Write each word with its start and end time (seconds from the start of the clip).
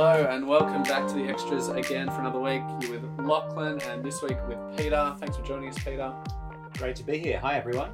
Hello 0.00 0.28
and 0.30 0.46
welcome 0.46 0.84
back 0.84 1.08
to 1.08 1.14
the 1.14 1.24
extras 1.24 1.66
again 1.70 2.06
for 2.06 2.20
another 2.20 2.38
week. 2.38 2.62
You're 2.80 3.00
with 3.00 3.26
Lachlan 3.26 3.82
and 3.82 4.04
this 4.04 4.22
week 4.22 4.36
with 4.46 4.56
Peter. 4.76 5.12
Thanks 5.18 5.36
for 5.36 5.42
joining 5.42 5.70
us, 5.70 5.78
Peter. 5.80 6.14
Great 6.74 6.94
to 6.94 7.02
be 7.02 7.18
here. 7.18 7.40
Hi, 7.40 7.56
everyone. 7.56 7.90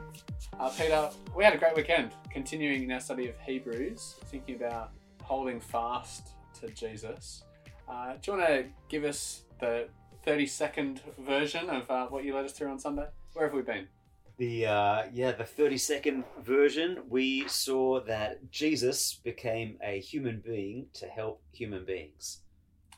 Uh, 0.60 0.68
Peter, 0.68 1.08
we 1.34 1.44
had 1.44 1.54
a 1.54 1.56
great 1.56 1.74
weekend 1.74 2.10
continuing 2.30 2.82
in 2.82 2.92
our 2.92 3.00
study 3.00 3.30
of 3.30 3.38
Hebrews, 3.40 4.16
thinking 4.26 4.56
about 4.56 4.90
holding 5.22 5.60
fast 5.60 6.32
to 6.60 6.68
Jesus. 6.68 7.44
Uh, 7.88 8.16
do 8.20 8.32
you 8.32 8.38
want 8.38 8.50
to 8.50 8.66
give 8.90 9.04
us 9.04 9.44
the 9.58 9.88
30 10.26 10.44
second 10.44 11.00
version 11.20 11.70
of 11.70 11.90
uh, 11.90 12.06
what 12.08 12.22
you 12.22 12.34
led 12.34 12.44
us 12.44 12.52
through 12.52 12.68
on 12.68 12.78
Sunday? 12.78 13.06
Where 13.32 13.46
have 13.46 13.54
we 13.54 13.62
been? 13.62 13.88
The 14.36 14.66
uh, 14.66 15.02
yeah, 15.12 15.32
the 15.32 15.44
thirty 15.44 15.78
second 15.78 16.24
version. 16.42 17.04
We 17.08 17.46
saw 17.46 18.00
that 18.00 18.50
Jesus 18.50 19.20
became 19.22 19.78
a 19.82 20.00
human 20.00 20.42
being 20.44 20.86
to 20.94 21.06
help 21.06 21.42
human 21.52 21.84
beings. 21.84 22.40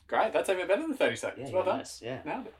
Great, 0.07 0.31
that's 0.31 0.49
even 0.49 0.67
better 0.67 0.83
than 0.83 0.93
30 0.93 1.15
seconds. 1.17 1.49
Yeah, 1.49 1.55
well 1.55 1.65
yeah, 1.65 1.69
done. 1.71 1.77
nice, 1.79 2.01
yeah. 2.01 2.19
Nailed 2.25 2.45
it. 2.45 2.55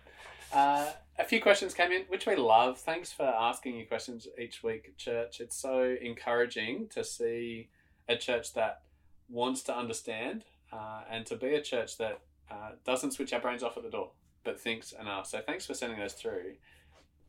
Uh, 0.52 0.92
a 1.18 1.24
few 1.24 1.42
questions 1.42 1.74
came 1.74 1.92
in, 1.92 2.04
which 2.10 2.26
we 2.26 2.36
love. 2.36 2.78
Thanks 2.78 3.12
for 3.12 3.24
asking 3.26 3.78
your 3.78 3.86
questions 3.86 4.28
each 4.38 4.64
week 4.64 4.98
church. 4.98 5.40
It's 5.40 5.56
so 5.56 5.96
encouraging 6.02 6.88
to 6.90 7.04
see 7.04 7.70
a 8.08 8.18
church 8.18 8.54
that 8.54 8.82
wants 9.30 9.64
to 9.64 9.76
understand 9.76 10.44
uh, 10.72 11.02
and 11.10 11.26
to 11.26 11.36
be 11.36 11.56
a 11.56 11.62
church 11.62 11.98
that 11.98 12.20
uh, 12.52 12.72
doesn't 12.86 13.12
switch 13.12 13.34
our 13.34 13.40
brains 13.40 13.64
off 13.64 13.78
at 13.78 13.84
the 13.84 13.90
door, 13.90 14.12
but 14.44 14.60
thinks 14.60 14.94
and 14.98 15.08
asks. 15.08 15.32
So 15.32 15.42
thanks 15.46 15.66
for 15.66 15.74
sending 15.74 16.00
those 16.00 16.14
through. 16.14 16.56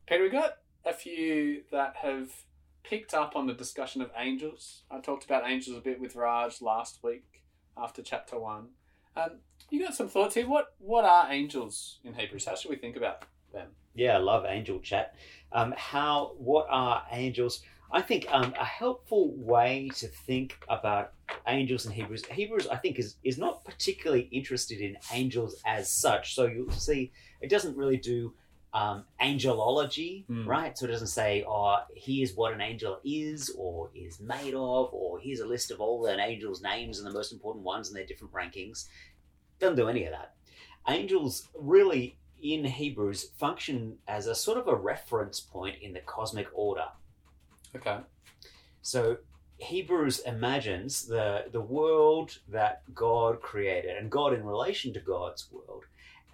Peter, 0.05 0.23
we 0.23 0.29
got 0.29 0.57
a 0.85 0.93
few 0.93 1.63
that 1.71 1.97
have 1.97 2.31
picked 2.83 3.13
up 3.13 3.35
on 3.35 3.47
the 3.47 3.53
discussion 3.53 4.01
of 4.01 4.11
angels. 4.17 4.83
I 4.89 4.99
talked 4.99 5.25
about 5.25 5.49
angels 5.49 5.77
a 5.77 5.81
bit 5.81 5.99
with 5.99 6.15
Raj 6.15 6.61
last 6.61 6.99
week 7.03 7.43
after 7.77 8.01
chapter 8.01 8.39
one. 8.39 8.69
Um, 9.15 9.39
you 9.69 9.83
got 9.83 9.95
some 9.95 10.07
thoughts 10.07 10.35
here. 10.35 10.47
What 10.47 10.73
what 10.79 11.05
are 11.05 11.31
angels 11.31 11.99
in 12.03 12.13
Hebrews? 12.13 12.45
How 12.45 12.55
should 12.55 12.71
we 12.71 12.77
think 12.77 12.95
about 12.95 13.23
them? 13.53 13.69
Yeah, 13.95 14.15
I 14.15 14.19
love 14.19 14.45
angel 14.47 14.79
chat. 14.79 15.15
Um, 15.51 15.73
how? 15.77 16.33
What 16.37 16.67
are 16.69 17.03
angels? 17.11 17.61
I 17.91 18.01
think 18.01 18.27
um, 18.29 18.53
a 18.59 18.65
helpful 18.65 19.33
way 19.35 19.89
to 19.95 20.07
think 20.07 20.57
about 20.69 21.13
angels 21.47 21.85
in 21.87 21.91
Hebrews. 21.91 22.23
Hebrews, 22.25 22.67
I 22.67 22.77
think, 22.77 22.99
is 22.99 23.15
is 23.23 23.37
not 23.37 23.65
particularly 23.65 24.29
interested 24.31 24.79
in 24.79 24.95
angels 25.11 25.61
as 25.65 25.91
such. 25.91 26.35
So 26.35 26.45
you'll 26.45 26.71
see, 26.71 27.11
it 27.41 27.49
doesn't 27.49 27.75
really 27.75 27.97
do 27.97 28.33
um, 28.73 29.05
angelology, 29.19 30.25
Mm. 30.27 30.45
right? 30.45 30.77
So 30.77 30.85
it 30.85 30.91
doesn't 30.91 31.07
say, 31.07 31.43
"Oh, 31.47 31.77
here's 31.95 32.33
what 32.35 32.53
an 32.53 32.61
angel 32.61 32.99
is, 33.03 33.49
or 33.57 33.89
is 33.95 34.19
made 34.19 34.53
of, 34.53 34.93
or 34.93 35.19
here's 35.19 35.39
a 35.39 35.47
list 35.47 35.71
of 35.71 35.81
all 35.81 36.05
an 36.05 36.19
angel's 36.19 36.61
names 36.61 36.99
and 36.99 37.07
the 37.07 37.13
most 37.13 37.31
important 37.31 37.63
ones 37.65 37.87
and 37.87 37.97
their 37.97 38.05
different 38.05 38.33
rankings." 38.33 38.87
Doesn't 39.59 39.75
do 39.75 39.89
any 39.89 40.05
of 40.05 40.11
that. 40.11 40.35
Angels 40.87 41.49
really 41.55 42.17
in 42.41 42.63
Hebrews 42.63 43.31
function 43.37 43.97
as 44.07 44.27
a 44.27 44.35
sort 44.35 44.57
of 44.57 44.67
a 44.67 44.75
reference 44.75 45.39
point 45.39 45.81
in 45.81 45.93
the 45.93 45.99
cosmic 46.01 46.47
order. 46.53 46.87
Okay. 47.75 47.97
So 48.81 49.17
Hebrews 49.57 50.19
imagines 50.19 51.05
the 51.07 51.45
the 51.51 51.59
world 51.61 52.39
that 52.47 52.83
God 52.93 53.41
created 53.41 53.97
and 53.97 54.09
God 54.09 54.33
in 54.33 54.45
relation 54.45 54.93
to 54.93 55.01
God's 55.01 55.51
world, 55.51 55.83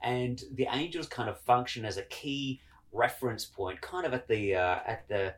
and 0.01 0.41
the 0.53 0.67
angels 0.71 1.07
kind 1.07 1.29
of 1.29 1.39
function 1.41 1.85
as 1.85 1.97
a 1.97 2.03
key 2.03 2.61
reference 2.91 3.45
point, 3.45 3.81
kind 3.81 4.05
of 4.05 4.13
at 4.13 4.27
the 4.27 4.55
uh, 4.55 4.79
at 4.85 5.07
the 5.07 5.33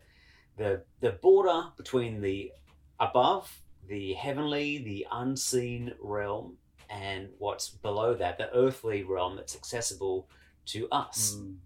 the 0.58 0.84
the 1.00 1.12
border 1.12 1.64
between 1.78 2.22
the 2.22 2.52
above, 3.00 3.62
the 3.88 4.14
heavenly, 4.14 4.80
the 4.80 5.08
unseen 5.12 5.94
realm, 6.02 6.58
and 6.90 7.30
what's 7.38 7.70
below 7.70 8.14
that, 8.16 8.38
the 8.38 8.54
earthly 8.54 9.04
realm 9.04 9.36
that's 9.36 9.56
accessible 9.56 10.28
to 10.66 10.88
us 10.92 11.36
Mm. 11.36 11.58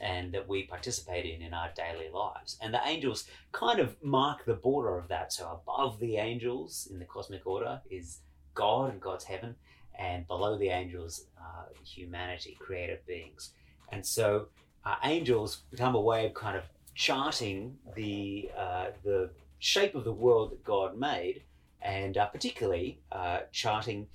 and 0.00 0.32
that 0.32 0.48
we 0.48 0.62
participate 0.64 1.26
in 1.26 1.42
in 1.42 1.52
our 1.52 1.70
daily 1.74 2.08
lives. 2.08 2.56
And 2.60 2.72
the 2.72 2.80
angels 2.86 3.24
kind 3.52 3.80
of 3.80 3.96
mark 4.02 4.44
the 4.44 4.54
border 4.54 4.96
of 4.96 5.08
that. 5.08 5.32
So 5.32 5.50
above 5.50 5.98
the 5.98 6.16
angels 6.16 6.88
in 6.90 6.98
the 6.98 7.04
cosmic 7.04 7.46
order 7.46 7.82
is 7.90 8.20
God 8.54 8.90
and 8.92 9.00
God's 9.00 9.24
heaven, 9.24 9.56
and 9.98 10.26
below 10.26 10.56
the 10.56 10.68
angels, 10.68 11.26
uh, 11.38 11.64
humanity, 11.84 12.56
created 12.60 13.00
beings. 13.06 13.50
And 13.90 14.04
so 14.04 14.46
uh, 14.84 14.96
angels 15.04 15.62
become 15.70 15.94
a 15.94 16.00
way 16.00 16.26
of 16.26 16.34
kind 16.34 16.56
of 16.56 16.64
charting 16.94 17.76
the 17.94 18.50
uh, 18.56 18.86
the 19.04 19.30
shape 19.58 19.94
of 19.94 20.04
the 20.04 20.12
world 20.12 20.52
that 20.52 20.64
God 20.64 20.96
made, 20.96 21.42
and 21.82 22.16
uh, 22.16 22.26
particularly 22.26 23.00
uh, 23.10 23.40
charting 23.52 24.06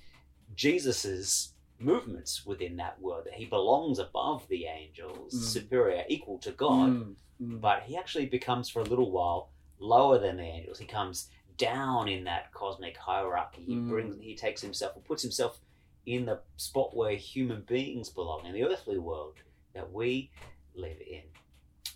Jesus's 0.54 1.52
movements 1.78 2.46
within 2.46 2.76
that 2.76 3.00
world. 3.00 3.24
That 3.26 3.34
he 3.34 3.44
belongs 3.46 3.98
above 3.98 4.46
the 4.48 4.66
angels, 4.66 5.34
Mm. 5.34 5.42
superior, 5.42 6.04
equal 6.08 6.38
to 6.38 6.52
God, 6.52 6.90
Mm. 6.92 7.16
Mm. 7.42 7.60
but 7.60 7.82
he 7.82 7.96
actually 7.96 8.26
becomes 8.26 8.68
for 8.70 8.80
a 8.80 8.84
little 8.84 9.10
while 9.10 9.50
lower 9.78 10.18
than 10.18 10.36
the 10.36 10.44
angels. 10.44 10.78
He 10.78 10.86
comes 10.86 11.28
down 11.58 12.08
in 12.08 12.24
that 12.24 12.52
cosmic 12.52 12.96
hierarchy. 12.96 13.64
He 13.64 13.74
Mm. 13.76 13.88
brings, 13.88 14.16
he 14.20 14.34
takes 14.34 14.62
himself, 14.62 14.96
or 14.96 15.02
puts 15.02 15.22
himself 15.22 15.60
in 16.06 16.26
the 16.26 16.40
spot 16.56 16.94
where 16.96 17.16
human 17.16 17.62
beings 17.62 18.08
belong, 18.10 18.44
in 18.46 18.52
the 18.52 18.64
earthly 18.64 18.98
world 18.98 19.34
that 19.74 19.92
we 19.92 20.30
live 20.74 20.98
in, 21.00 21.22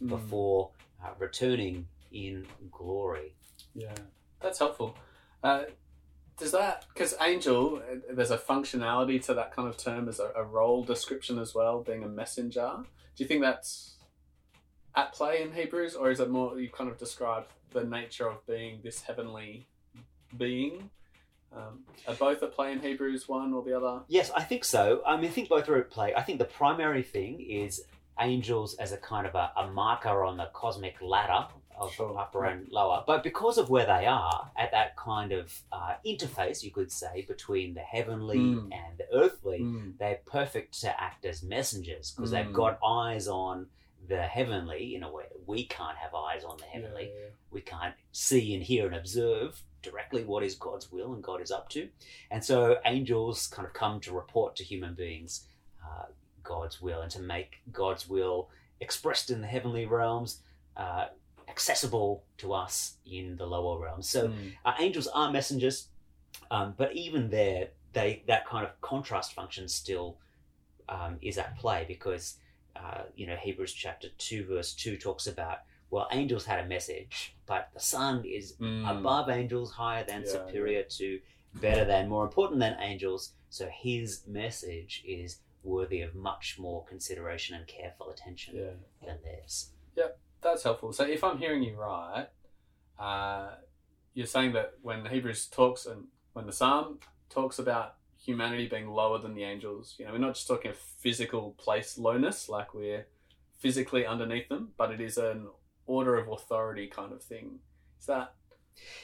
Mm. 0.02 0.08
before 0.10 0.70
uh, 1.04 1.10
returning 1.18 1.88
in 2.12 2.46
glory. 2.70 3.34
Yeah, 3.74 3.94
that's 4.40 4.58
helpful. 4.60 4.96
Uh, 5.42 5.64
does 6.38 6.52
that 6.52 6.86
because 6.94 7.16
angel? 7.20 7.76
uh, 7.82 7.96
There's 8.14 8.30
a 8.30 8.38
functionality 8.38 9.20
to 9.24 9.34
that 9.34 9.52
kind 9.52 9.68
of 9.68 9.76
term 9.76 10.08
as 10.08 10.20
a, 10.20 10.30
a 10.36 10.44
role 10.44 10.84
description 10.84 11.38
as 11.40 11.52
well, 11.54 11.82
being 11.82 12.04
a 12.04 12.08
messenger. 12.08 12.70
Do 13.16 13.24
you 13.24 13.26
think 13.26 13.42
that's 13.42 13.96
at 14.94 15.12
play 15.12 15.42
in 15.42 15.52
Hebrews, 15.52 15.94
or 15.96 16.10
is 16.12 16.20
it 16.20 16.30
more 16.30 16.58
you 16.60 16.70
kind 16.70 16.88
of 16.90 16.96
describe 16.98 17.46
the 17.72 17.82
nature 17.84 18.28
of 18.28 18.46
being 18.46 18.80
this 18.84 19.02
heavenly 19.02 19.66
being? 20.36 20.90
Um, 21.54 21.80
are 22.06 22.14
both 22.14 22.42
at 22.42 22.52
play 22.52 22.72
in 22.72 22.80
Hebrews 22.80 23.28
one 23.28 23.52
or 23.52 23.62
the 23.62 23.76
other? 23.76 24.02
Yes, 24.08 24.30
I 24.30 24.42
think 24.42 24.64
so. 24.64 25.02
I 25.06 25.16
mean, 25.16 25.26
I 25.26 25.32
think 25.32 25.48
both 25.48 25.68
are 25.68 25.76
at 25.78 25.90
play. 25.90 26.14
I 26.14 26.22
think 26.22 26.38
the 26.38 26.44
primary 26.44 27.02
thing 27.02 27.40
is 27.40 27.82
angels 28.20 28.74
as 28.74 28.92
a 28.92 28.96
kind 28.96 29.26
of 29.26 29.34
a, 29.34 29.50
a 29.56 29.70
marker 29.70 30.24
on 30.24 30.36
the 30.36 30.50
cosmic 30.52 31.00
ladder 31.00 31.46
of 31.78 31.92
Sure. 31.92 32.18
upper 32.18 32.44
and 32.44 32.68
lower. 32.72 33.04
But 33.06 33.22
because 33.22 33.56
of 33.56 33.70
where 33.70 33.86
they 33.86 34.04
are 34.06 34.50
at 34.56 34.72
that 34.72 34.96
kind 34.96 35.30
of 35.30 35.56
uh, 35.72 35.94
interface, 36.04 36.62
you 36.64 36.72
could 36.72 36.90
say, 36.90 37.24
between 37.28 37.74
the 37.74 37.80
heavenly 37.80 38.38
Mm. 38.38 38.72
and 38.72 38.98
the 38.98 39.06
earthly, 39.14 39.60
Mm. 39.60 39.96
they're 39.96 40.18
perfect 40.26 40.80
to 40.80 41.00
act 41.00 41.24
as 41.24 41.42
messengers 41.44 42.10
because 42.10 42.30
Mm. 42.32 42.44
they've 42.44 42.52
got 42.52 42.78
eyes 42.84 43.28
on 43.28 43.68
the 44.08 44.22
heavenly 44.22 44.94
in 44.94 45.02
a 45.02 45.12
way 45.12 45.24
that 45.30 45.46
we 45.46 45.64
can't 45.64 45.96
have 45.98 46.14
eyes 46.14 46.44
on 46.44 46.56
the 46.58 46.64
heavenly 46.64 47.10
Yeah, 47.14 47.28
we 47.50 47.60
can't 47.60 47.94
see 48.12 48.54
and 48.54 48.62
hear 48.62 48.86
and 48.86 48.94
observe 48.96 49.62
directly 49.82 50.24
what 50.24 50.42
is 50.42 50.54
God's 50.54 50.90
will 50.90 51.12
and 51.14 51.22
God 51.22 51.40
is 51.40 51.50
up 51.50 51.68
to. 51.70 51.88
And 52.30 52.44
so 52.44 52.78
angels 52.84 53.46
kind 53.46 53.66
of 53.66 53.74
come 53.74 54.00
to 54.00 54.12
report 54.12 54.56
to 54.56 54.64
human 54.64 54.94
beings 54.94 55.46
uh, 55.84 56.06
God's 56.42 56.80
will 56.80 57.02
and 57.02 57.10
to 57.12 57.20
make 57.20 57.60
God's 57.72 58.08
will 58.08 58.48
expressed 58.80 59.30
in 59.30 59.40
the 59.40 59.46
heavenly 59.46 59.86
realms 59.86 60.40
uh, 60.76 61.06
accessible 61.48 62.24
to 62.38 62.52
us 62.52 62.96
in 63.06 63.36
the 63.36 63.46
lower 63.46 63.78
realms. 63.78 64.08
So 64.08 64.28
Mm. 64.28 64.52
uh, 64.64 64.74
angels 64.78 65.06
are 65.08 65.30
messengers, 65.30 65.88
um, 66.50 66.74
but 66.76 66.94
even 66.94 67.30
there, 67.30 67.68
they 67.92 68.22
that 68.26 68.46
kind 68.46 68.64
of 68.66 68.80
contrast 68.80 69.32
function 69.34 69.68
still 69.68 70.18
um, 70.88 71.18
is 71.20 71.36
at 71.38 71.56
play 71.58 71.84
because 71.86 72.36
uh, 72.82 73.02
you 73.16 73.26
know 73.26 73.36
Hebrews 73.36 73.72
chapter 73.72 74.08
two 74.18 74.44
verse 74.46 74.72
two 74.74 74.96
talks 74.96 75.26
about 75.26 75.58
well 75.90 76.08
angels 76.12 76.44
had 76.46 76.60
a 76.64 76.68
message, 76.68 77.34
but 77.46 77.70
the 77.74 77.80
Son 77.80 78.24
is 78.24 78.54
Mm. 78.60 78.98
above 78.98 79.30
angels, 79.30 79.72
higher 79.72 80.04
than, 80.04 80.22
Yeah, 80.22 80.32
superior 80.32 80.82
to, 80.82 81.20
better 81.54 81.84
than, 81.84 82.08
more 82.08 82.24
important 82.24 82.60
than 82.60 82.76
angels. 82.80 83.32
So 83.50 83.66
his 83.68 84.26
message 84.26 85.02
is 85.06 85.40
worthy 85.62 86.02
of 86.02 86.14
much 86.14 86.56
more 86.58 86.84
consideration 86.84 87.56
and 87.56 87.66
careful 87.66 88.10
attention 88.10 88.56
yeah. 88.56 89.06
than 89.06 89.18
theirs. 89.24 89.70
That's 90.40 90.62
helpful. 90.62 90.92
So 90.92 91.04
if 91.04 91.24
I'm 91.24 91.38
hearing 91.38 91.64
you 91.64 91.74
right, 91.74 92.28
uh, 92.98 93.56
you're 94.14 94.26
saying 94.26 94.52
that 94.52 94.74
when 94.82 95.04
Hebrews 95.06 95.46
talks 95.46 95.84
and 95.84 96.04
when 96.32 96.46
the 96.46 96.52
Psalm 96.52 97.00
talks 97.28 97.58
about 97.58 97.97
humanity 98.20 98.66
being 98.68 98.88
lower 98.88 99.18
than 99.18 99.34
the 99.34 99.44
angels, 99.44 99.94
you 99.98 100.04
know, 100.04 100.12
we're 100.12 100.18
not 100.18 100.34
just 100.34 100.46
talking 100.48 100.70
a 100.70 100.74
physical 100.74 101.54
place 101.58 101.96
lowness, 101.98 102.48
like 102.48 102.74
we're 102.74 103.06
physically 103.58 104.06
underneath 104.06 104.48
them, 104.48 104.70
but 104.76 104.90
it 104.90 105.00
is 105.00 105.18
an 105.18 105.48
order 105.86 106.16
of 106.16 106.28
authority 106.28 106.86
kind 106.86 107.12
of 107.12 107.22
thing. 107.22 107.58
Is 108.00 108.06
that 108.06 108.34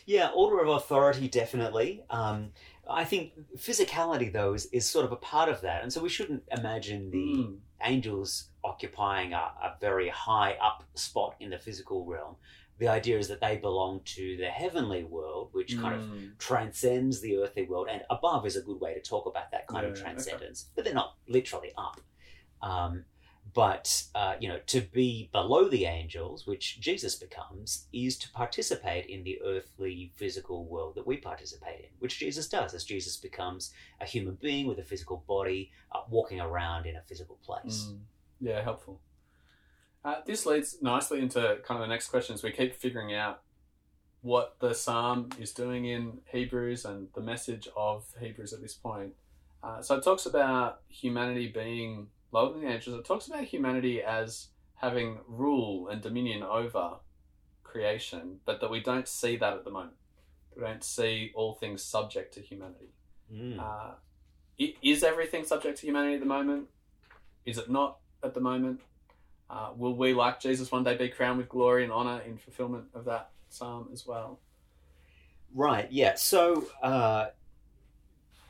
Yeah, 0.06 0.30
order 0.34 0.60
of 0.60 0.68
authority, 0.68 1.28
definitely. 1.28 2.04
Um, 2.10 2.52
I 2.88 3.04
think 3.04 3.32
physicality, 3.56 4.32
though, 4.32 4.54
is, 4.54 4.66
is 4.66 4.86
sort 4.88 5.04
of 5.04 5.12
a 5.12 5.16
part 5.16 5.48
of 5.48 5.60
that. 5.62 5.82
And 5.82 5.92
so 5.92 6.02
we 6.02 6.08
shouldn't 6.08 6.44
imagine 6.50 7.10
the 7.10 7.18
Mm. 7.18 7.58
angels 7.82 8.50
occupying 8.62 9.32
a, 9.32 9.36
a 9.62 9.76
very 9.80 10.08
high 10.08 10.52
up 10.62 10.84
spot 10.94 11.34
in 11.40 11.50
the 11.50 11.58
physical 11.58 12.04
realm. 12.04 12.36
The 12.78 12.88
idea 12.88 13.18
is 13.18 13.28
that 13.28 13.40
they 13.40 13.56
belong 13.56 14.00
to 14.04 14.36
the 14.36 14.48
heavenly 14.48 15.04
world, 15.04 15.50
which 15.52 15.78
kind 15.78 15.94
of 15.94 16.00
Mm. 16.02 16.38
transcends 16.38 17.20
the 17.20 17.36
earthly 17.36 17.64
world, 17.66 17.88
and 17.90 18.02
above 18.10 18.44
is 18.46 18.56
a 18.56 18.62
good 18.62 18.80
way 18.80 18.94
to 18.94 19.00
talk 19.00 19.26
about 19.26 19.50
that 19.52 19.66
kind 19.68 19.86
of 19.86 19.90
Yeah, 19.90 19.92
okay. 19.92 20.02
transcendence. 20.02 20.70
But 20.74 20.84
they're 20.84 20.94
not 20.94 21.16
literally 21.28 21.72
up. 21.78 22.00
Um, 22.62 23.04
but 23.52 24.04
uh, 24.14 24.36
you 24.40 24.48
know, 24.48 24.58
to 24.66 24.80
be 24.80 25.28
below 25.30 25.68
the 25.68 25.84
angels, 25.84 26.46
which 26.46 26.80
Jesus 26.80 27.14
becomes, 27.14 27.86
is 27.92 28.16
to 28.18 28.32
participate 28.32 29.06
in 29.06 29.22
the 29.22 29.40
earthly 29.42 30.10
physical 30.16 30.64
world 30.64 30.94
that 30.96 31.06
we 31.06 31.18
participate 31.18 31.80
in, 31.84 31.90
which 31.98 32.18
Jesus 32.18 32.48
does, 32.48 32.74
as 32.74 32.84
Jesus 32.84 33.16
becomes 33.18 33.72
a 34.00 34.06
human 34.06 34.34
being 34.36 34.66
with 34.66 34.78
a 34.78 34.82
physical 34.82 35.18
body, 35.28 35.70
uh, 35.92 36.00
walking 36.08 36.40
around 36.40 36.86
in 36.86 36.96
a 36.96 37.02
physical 37.02 37.36
place. 37.44 37.90
Mm. 37.92 38.00
Yeah, 38.40 38.62
helpful. 38.62 39.00
Uh, 40.04 40.16
this 40.26 40.44
leads 40.44 40.82
nicely 40.82 41.20
into 41.20 41.58
kind 41.64 41.80
of 41.80 41.88
the 41.88 41.92
next 41.92 42.08
questions. 42.08 42.42
We 42.42 42.52
keep 42.52 42.74
figuring 42.74 43.14
out 43.14 43.40
what 44.20 44.56
the 44.60 44.74
psalm 44.74 45.30
is 45.38 45.52
doing 45.52 45.86
in 45.86 46.18
Hebrews 46.26 46.84
and 46.84 47.08
the 47.14 47.20
message 47.20 47.68
of 47.76 48.04
Hebrews 48.20 48.52
at 48.52 48.60
this 48.60 48.74
point. 48.74 49.12
Uh, 49.62 49.80
so 49.80 49.96
it 49.96 50.04
talks 50.04 50.26
about 50.26 50.80
humanity 50.88 51.48
being 51.48 52.08
lower 52.32 52.52
than 52.52 52.62
the 52.62 52.68
angels. 52.68 52.98
It 52.98 53.04
talks 53.06 53.26
about 53.26 53.44
humanity 53.44 54.02
as 54.02 54.48
having 54.76 55.18
rule 55.26 55.88
and 55.88 56.02
dominion 56.02 56.42
over 56.42 56.96
creation, 57.62 58.40
but 58.44 58.60
that 58.60 58.70
we 58.70 58.80
don't 58.80 59.08
see 59.08 59.36
that 59.36 59.54
at 59.54 59.64
the 59.64 59.70
moment. 59.70 59.94
We 60.54 60.62
don't 60.62 60.84
see 60.84 61.32
all 61.34 61.54
things 61.54 61.82
subject 61.82 62.34
to 62.34 62.40
humanity. 62.40 62.92
Mm. 63.32 63.58
Uh, 63.58 63.94
is 64.82 65.02
everything 65.02 65.44
subject 65.44 65.78
to 65.78 65.86
humanity 65.86 66.14
at 66.14 66.20
the 66.20 66.26
moment? 66.26 66.68
Is 67.44 67.58
it 67.58 67.70
not 67.70 67.98
at 68.22 68.34
the 68.34 68.40
moment? 68.40 68.80
Uh, 69.54 69.68
will 69.76 69.94
we, 69.94 70.12
like 70.12 70.40
Jesus, 70.40 70.72
one 70.72 70.82
day 70.82 70.96
be 70.96 71.08
crowned 71.08 71.38
with 71.38 71.48
glory 71.48 71.84
and 71.84 71.92
honor 71.92 72.20
in 72.26 72.36
fulfillment 72.36 72.86
of 72.92 73.04
that 73.04 73.30
psalm 73.50 73.88
as 73.92 74.04
well? 74.04 74.40
Right, 75.54 75.86
yeah. 75.92 76.14
So 76.16 76.66
uh, 76.82 77.26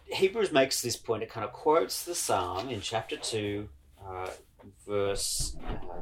Hebrews 0.06 0.50
makes 0.50 0.80
this 0.80 0.96
point. 0.96 1.22
It 1.22 1.28
kind 1.28 1.44
of 1.44 1.52
quotes 1.52 2.06
the 2.06 2.14
psalm 2.14 2.70
in 2.70 2.80
chapter 2.80 3.18
2, 3.18 3.68
uh, 4.02 4.30
verse 4.88 5.54
uh, 5.68 5.96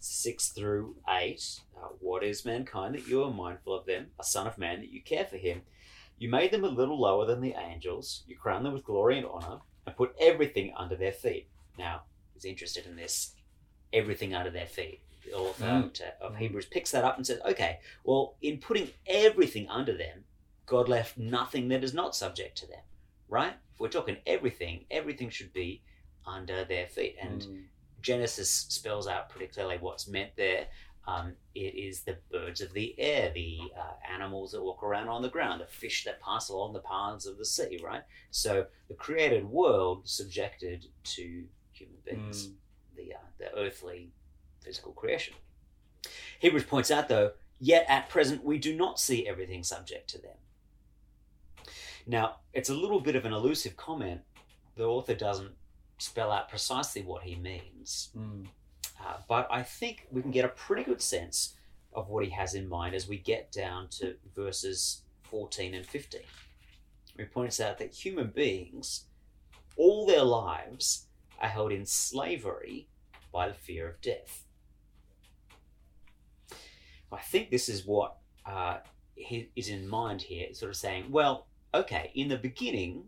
6 0.00 0.48
through 0.48 0.96
8. 1.06 1.60
Uh, 1.76 1.88
what 2.00 2.24
is 2.24 2.46
mankind 2.46 2.94
that 2.94 3.06
you 3.06 3.22
are 3.24 3.30
mindful 3.30 3.74
of 3.74 3.84
them? 3.84 4.06
A 4.18 4.24
son 4.24 4.46
of 4.46 4.56
man 4.56 4.80
that 4.80 4.90
you 4.90 5.02
care 5.02 5.26
for 5.26 5.36
him. 5.36 5.60
You 6.18 6.30
made 6.30 6.52
them 6.52 6.64
a 6.64 6.68
little 6.68 6.98
lower 6.98 7.26
than 7.26 7.42
the 7.42 7.54
angels. 7.58 8.22
You 8.26 8.36
crowned 8.38 8.64
them 8.64 8.72
with 8.72 8.84
glory 8.84 9.18
and 9.18 9.26
honor 9.26 9.58
and 9.86 9.94
put 9.94 10.14
everything 10.18 10.72
under 10.74 10.96
their 10.96 11.12
feet. 11.12 11.48
Now, 11.76 12.02
he's 12.32 12.46
interested 12.46 12.86
in 12.86 12.96
this 12.96 13.32
everything 13.92 14.34
under 14.34 14.50
their 14.50 14.66
feet. 14.66 15.00
The 15.24 15.32
author 15.34 15.64
Mm. 15.64 16.10
of. 16.20 16.36
Hebrews 16.36 16.66
picks 16.66 16.90
that 16.90 17.04
up 17.04 17.16
and 17.16 17.26
says, 17.26 17.40
okay, 17.44 17.78
well, 18.04 18.36
in 18.42 18.58
putting 18.58 18.90
everything 19.06 19.68
under 19.68 19.96
them, 19.96 20.24
God 20.66 20.88
left 20.88 21.16
nothing 21.18 21.68
that 21.68 21.84
is 21.84 21.94
not 21.94 22.16
subject 22.16 22.56
to 22.58 22.66
them, 22.66 22.82
right? 23.28 23.54
If 23.74 23.80
we're 23.80 23.88
talking 23.88 24.16
everything, 24.26 24.86
everything 24.90 25.30
should 25.30 25.52
be 25.52 25.82
under 26.26 26.64
their 26.64 26.86
feet. 26.86 27.16
And 27.20 27.42
Mm. 27.42 27.64
Genesis 28.00 28.50
spells 28.50 29.06
out 29.06 29.28
pretty 29.28 29.46
clearly 29.46 29.78
what's 29.78 30.08
meant 30.08 30.34
there. 30.36 30.68
Um, 31.06 31.36
it 31.54 31.74
is 31.74 32.02
the 32.04 32.18
birds 32.30 32.60
of 32.60 32.72
the 32.72 32.98
air, 32.98 33.30
the 33.32 33.58
uh, 33.76 33.94
animals 34.08 34.52
that 34.52 34.62
walk 34.62 34.82
around 34.84 35.08
on 35.08 35.20
the 35.22 35.28
ground, 35.28 35.60
the 35.60 35.66
fish 35.66 36.04
that 36.04 36.20
pass 36.20 36.48
along 36.48 36.72
the 36.74 36.80
paths 36.80 37.26
of 37.26 37.38
the 37.38 37.44
sea, 37.44 37.78
right? 37.82 38.02
So 38.30 38.66
the 38.88 38.94
created 38.94 39.44
world 39.44 40.08
subjected 40.08 40.86
to 41.04 41.48
human 41.72 41.98
beings, 42.04 42.48
Mm. 42.48 42.54
The, 42.96 43.14
uh, 43.14 43.18
the 43.38 43.54
earthly 43.56 44.10
physical 44.60 44.92
creation. 44.92 45.34
Hebrews 46.38 46.64
points 46.64 46.90
out, 46.90 47.08
though, 47.08 47.32
yet 47.60 47.86
at 47.88 48.08
present 48.08 48.44
we 48.44 48.58
do 48.58 48.74
not 48.74 48.98
see 48.98 49.26
everything 49.26 49.62
subject 49.62 50.08
to 50.10 50.18
them. 50.20 50.36
Now, 52.06 52.36
it's 52.52 52.70
a 52.70 52.74
little 52.74 53.00
bit 53.00 53.16
of 53.16 53.24
an 53.24 53.32
elusive 53.32 53.76
comment. 53.76 54.22
The 54.76 54.84
author 54.84 55.14
doesn't 55.14 55.52
spell 55.98 56.32
out 56.32 56.48
precisely 56.48 57.02
what 57.02 57.22
he 57.22 57.36
means. 57.36 58.10
Mm. 58.16 58.46
Uh, 59.00 59.16
but 59.28 59.46
I 59.50 59.62
think 59.62 60.06
we 60.10 60.22
can 60.22 60.30
get 60.30 60.44
a 60.44 60.48
pretty 60.48 60.82
good 60.82 61.00
sense 61.00 61.54
of 61.92 62.08
what 62.08 62.24
he 62.24 62.30
has 62.30 62.54
in 62.54 62.68
mind 62.68 62.94
as 62.94 63.08
we 63.08 63.18
get 63.18 63.52
down 63.52 63.88
to 63.88 64.16
verses 64.34 65.02
14 65.24 65.74
and 65.74 65.86
15. 65.86 66.20
He 67.16 67.24
points 67.24 67.60
out 67.60 67.78
that 67.78 67.94
human 67.94 68.28
beings, 68.28 69.04
all 69.76 70.06
their 70.06 70.24
lives, 70.24 71.06
are 71.42 71.48
held 71.48 71.72
in 71.72 71.84
slavery 71.84 72.88
by 73.32 73.48
the 73.48 73.54
fear 73.54 73.88
of 73.88 74.00
death. 74.00 74.44
I 77.10 77.18
think 77.20 77.50
this 77.50 77.68
is 77.68 77.84
what 77.84 78.16
uh, 78.46 78.78
he 79.14 79.50
is 79.54 79.68
in 79.68 79.86
mind 79.86 80.22
here, 80.22 80.52
sort 80.54 80.70
of 80.70 80.76
saying, 80.76 81.06
well, 81.10 81.46
okay, 81.74 82.10
in 82.14 82.28
the 82.28 82.38
beginning, 82.38 83.04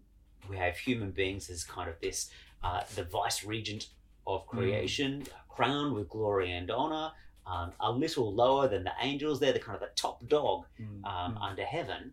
we 0.49 0.57
have 0.59 0.77
human 0.77 1.11
beings 1.11 1.49
as 1.49 1.65
kind 1.65 1.89
of 1.89 1.99
this, 2.01 2.31
uh, 2.63 2.83
the 2.97 3.05
vice 3.05 3.45
regent 3.45 3.89
of 4.27 4.47
creation, 4.47 5.25
crowned 5.49 5.95
with 5.95 6.09
glory 6.09 6.51
and 6.53 6.71
honor, 6.71 7.13
um, 7.47 7.73
a 7.81 7.91
little 7.91 8.35
lower 8.35 8.69
than 8.69 8.85
the 8.85 8.93
angels. 9.01 9.41
They're 9.41 9.53
the 9.53 9.59
kind 9.59 9.77
of 9.77 9.81
the 9.81 9.95
top 9.95 10.27
dog 10.29 10.65
Mm. 10.81 11.05
um, 11.05 11.35
Mm. 11.37 11.43
under 11.43 11.65
heaven. 11.65 12.13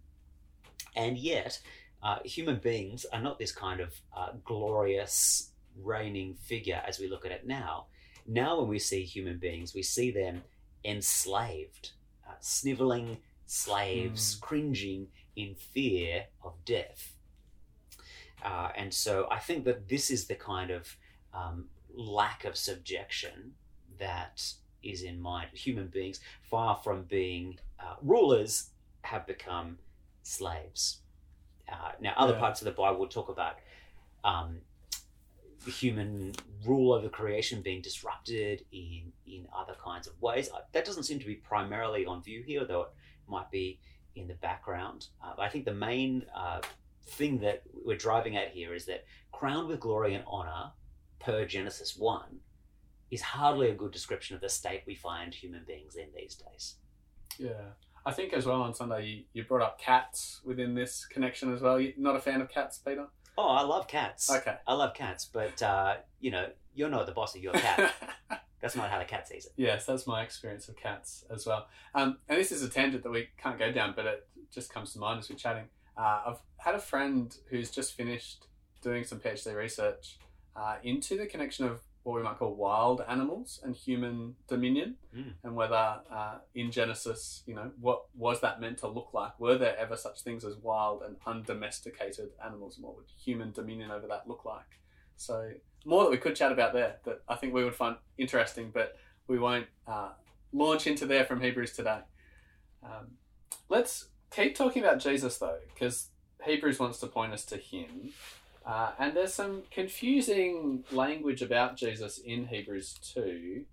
And 0.95 1.17
yet, 1.17 1.61
uh, 2.03 2.19
human 2.25 2.57
beings 2.59 3.05
are 3.13 3.21
not 3.21 3.37
this 3.39 3.51
kind 3.53 3.79
of 3.79 3.93
uh, 4.15 4.31
glorious 4.43 5.50
reigning 5.81 6.35
figure 6.35 6.81
as 6.87 6.99
we 6.99 7.07
look 7.07 7.25
at 7.25 7.31
it 7.31 7.45
now. 7.45 7.85
Now, 8.27 8.59
when 8.59 8.67
we 8.69 8.79
see 8.79 9.03
human 9.03 9.37
beings, 9.37 9.73
we 9.73 9.83
see 9.83 10.11
them 10.11 10.43
enslaved, 10.83 11.91
uh, 12.27 12.33
sniveling 12.39 13.17
slaves, 13.45 14.37
cringing 14.41 15.07
in 15.35 15.55
fear 15.55 16.25
of 16.43 16.53
death. 16.65 17.15
Uh, 18.43 18.69
and 18.75 18.93
so 18.93 19.27
I 19.31 19.39
think 19.39 19.65
that 19.65 19.87
this 19.87 20.09
is 20.09 20.25
the 20.27 20.35
kind 20.35 20.71
of 20.71 20.95
um, 21.33 21.65
lack 21.93 22.45
of 22.45 22.55
subjection 22.55 23.53
that 23.99 24.53
is 24.83 25.03
in 25.03 25.19
mind. 25.19 25.49
Human 25.53 25.87
beings, 25.87 26.19
far 26.49 26.79
from 26.83 27.03
being 27.03 27.59
uh, 27.79 27.95
rulers, 28.01 28.69
have 29.03 29.27
become 29.27 29.77
slaves. 30.23 30.99
Uh, 31.71 31.91
now, 31.99 32.13
other 32.17 32.33
Yeah. 32.33 32.39
parts 32.39 32.61
of 32.61 32.65
the 32.65 32.71
Bible 32.71 33.07
talk 33.07 33.29
about 33.29 33.57
um, 34.23 34.61
human 35.69 36.33
rule 36.65 36.93
over 36.93 37.09
creation 37.09 37.61
being 37.61 37.81
disrupted 37.81 38.65
in 38.71 39.11
in 39.27 39.47
other 39.55 39.75
kinds 39.83 40.07
of 40.07 40.19
ways. 40.21 40.49
That 40.71 40.85
doesn't 40.85 41.03
seem 41.03 41.19
to 41.19 41.25
be 41.25 41.35
primarily 41.35 42.05
on 42.05 42.23
view 42.23 42.41
here, 42.41 42.65
though 42.65 42.81
it 42.81 42.89
might 43.27 43.51
be 43.51 43.79
in 44.15 44.27
the 44.27 44.33
background. 44.35 45.07
Uh, 45.23 45.33
but 45.35 45.43
I 45.43 45.49
think 45.49 45.65
the 45.65 45.73
main 45.73 46.25
uh, 46.35 46.61
thing 47.05 47.39
that 47.39 47.63
we're 47.85 47.97
driving 47.97 48.37
at 48.37 48.49
here 48.49 48.73
is 48.73 48.85
that 48.85 49.05
crowned 49.31 49.67
with 49.67 49.79
glory 49.79 50.15
and 50.15 50.23
honor, 50.27 50.71
per 51.19 51.45
Genesis 51.45 51.95
one, 51.97 52.39
is 53.09 53.21
hardly 53.21 53.69
a 53.69 53.73
good 53.73 53.91
description 53.91 54.35
of 54.35 54.41
the 54.41 54.49
state 54.49 54.83
we 54.85 54.95
find 54.95 55.33
human 55.33 55.63
beings 55.67 55.95
in 55.95 56.07
these 56.15 56.35
days. 56.35 56.75
Yeah. 57.37 57.73
I 58.05 58.11
think 58.11 58.33
as 58.33 58.45
well 58.45 58.61
on 58.61 58.73
Sunday 58.73 59.05
you, 59.05 59.23
you 59.33 59.43
brought 59.43 59.61
up 59.61 59.79
cats 59.79 60.41
within 60.43 60.73
this 60.73 61.05
connection 61.05 61.53
as 61.53 61.61
well. 61.61 61.79
You're 61.79 61.93
not 61.97 62.15
a 62.15 62.19
fan 62.19 62.41
of 62.41 62.49
cats, 62.49 62.79
Peter? 62.79 63.07
Oh, 63.37 63.47
I 63.49 63.61
love 63.63 63.87
cats. 63.87 64.29
Okay. 64.29 64.55
I 64.67 64.73
love 64.73 64.93
cats, 64.93 65.25
but 65.25 65.61
uh, 65.61 65.95
you 66.19 66.31
know, 66.31 66.47
you're 66.75 66.89
not 66.89 67.05
the 67.05 67.11
boss 67.11 67.35
of 67.35 67.41
your 67.41 67.53
cat. 67.53 67.93
That's 68.61 68.75
not 68.75 68.89
how 68.91 68.99
the 68.99 69.05
cat 69.05 69.27
sees 69.27 69.47
it. 69.47 69.53
yes, 69.57 69.87
that's 69.87 70.05
my 70.05 70.21
experience 70.21 70.69
of 70.69 70.75
cats 70.77 71.25
as 71.31 71.47
well. 71.47 71.65
Um, 71.95 72.19
and 72.29 72.39
this 72.39 72.51
is 72.51 72.61
a 72.61 72.69
tangent 72.69 73.01
that 73.01 73.09
we 73.09 73.27
can't 73.35 73.57
go 73.57 73.71
down, 73.71 73.93
but 73.95 74.05
it 74.05 74.27
just 74.53 74.71
comes 74.71 74.93
to 74.93 74.99
mind 74.99 75.17
as 75.17 75.27
we're 75.31 75.35
chatting. 75.35 75.63
Uh, 75.97 76.21
I've 76.27 76.39
had 76.57 76.75
a 76.75 76.79
friend 76.79 77.35
who's 77.49 77.71
just 77.71 77.93
finished 77.95 78.45
doing 78.83 79.03
some 79.03 79.19
PhD 79.19 79.55
research 79.55 80.19
uh, 80.55 80.75
into 80.83 81.17
the 81.17 81.25
connection 81.25 81.65
of 81.65 81.79
what 82.03 82.15
we 82.15 82.23
might 82.23 82.37
call 82.39 82.55
wild 82.55 83.01
animals 83.07 83.59
and 83.63 83.75
human 83.75 84.35
dominion, 84.47 84.95
Mm. 85.15 85.33
and 85.43 85.55
whether 85.55 85.99
uh, 86.11 86.37
in 86.55 86.71
Genesis, 86.71 87.43
you 87.45 87.53
know, 87.53 87.71
what 87.79 88.03
was 88.15 88.39
that 88.41 88.59
meant 88.61 88.77
to 88.79 88.87
look 88.87 89.09
like? 89.13 89.37
Were 89.39 89.57
there 89.57 89.77
ever 89.77 89.97
such 89.97 90.21
things 90.21 90.43
as 90.45 90.55
wild 90.55 91.03
and 91.03 91.17
undomesticated 91.27 92.29
animals? 92.43 92.77
And 92.77 92.85
what 92.85 92.95
would 92.95 93.05
human 93.23 93.51
dominion 93.51 93.91
over 93.91 94.07
that 94.07 94.27
look 94.27 94.45
like? 94.45 94.79
So 95.17 95.51
more 95.85 96.03
that 96.05 96.09
we 96.11 96.17
could 96.17 96.35
chat 96.35 96.51
about 96.51 96.73
there 96.73 96.95
that 97.05 97.21
I 97.27 97.35
think 97.35 97.53
we 97.53 97.63
would 97.63 97.75
find 97.75 97.97
interesting, 98.17 98.71
but 98.73 98.95
we 99.27 99.37
won't 99.37 99.67
uh, 99.87 100.09
launch 100.53 100.87
into 100.87 101.05
there 101.05 101.25
from 101.25 101.41
Hebrews 101.41 101.73
today. 101.73 101.99
Um, 102.83 103.11
let's 103.69 104.07
keep 104.31 104.55
talking 104.55 104.83
about 104.83 104.99
Jesus 104.99 105.37
though, 105.37 105.59
because 105.73 106.09
Hebrews 106.43 106.79
wants 106.79 106.99
to 106.99 107.07
point 107.07 107.33
us 107.33 107.45
to 107.45 107.57
him. 107.57 108.11
Uh, 108.65 108.91
and 108.99 109.15
there's 109.15 109.33
some 109.33 109.63
confusing 109.71 110.83
language 110.91 111.41
about 111.41 111.77
Jesus 111.77 112.19
in 112.19 112.47
Hebrews 112.47 112.99
2, 113.13 113.65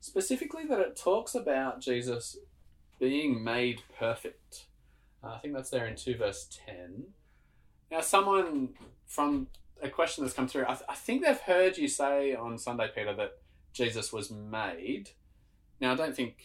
specifically 0.00 0.64
that 0.66 0.80
it 0.80 0.96
talks 0.96 1.34
about 1.34 1.80
Jesus 1.80 2.36
being 3.00 3.42
made 3.42 3.82
perfect. 3.98 4.66
Uh, 5.22 5.28
I 5.34 5.38
think 5.38 5.54
that's 5.54 5.70
there 5.70 5.86
in 5.86 5.96
2 5.96 6.16
verse 6.16 6.46
10. 6.66 7.04
Now, 7.90 8.00
someone 8.00 8.70
from 9.06 9.46
a 9.82 9.88
question 9.88 10.24
that's 10.24 10.34
come 10.36 10.48
through, 10.48 10.64
I, 10.64 10.74
th- 10.74 10.82
I 10.88 10.94
think 10.94 11.24
they've 11.24 11.38
heard 11.40 11.78
you 11.78 11.88
say 11.88 12.34
on 12.34 12.58
Sunday, 12.58 12.88
Peter, 12.94 13.14
that 13.14 13.38
Jesus 13.72 14.12
was 14.12 14.30
made. 14.30 15.10
Now, 15.80 15.92
I 15.92 15.96
don't 15.96 16.14
think 16.14 16.36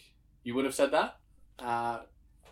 you 0.42 0.54
would 0.54 0.64
have 0.64 0.74
said 0.74 0.90
that. 0.92 1.16
uh, 1.58 2.00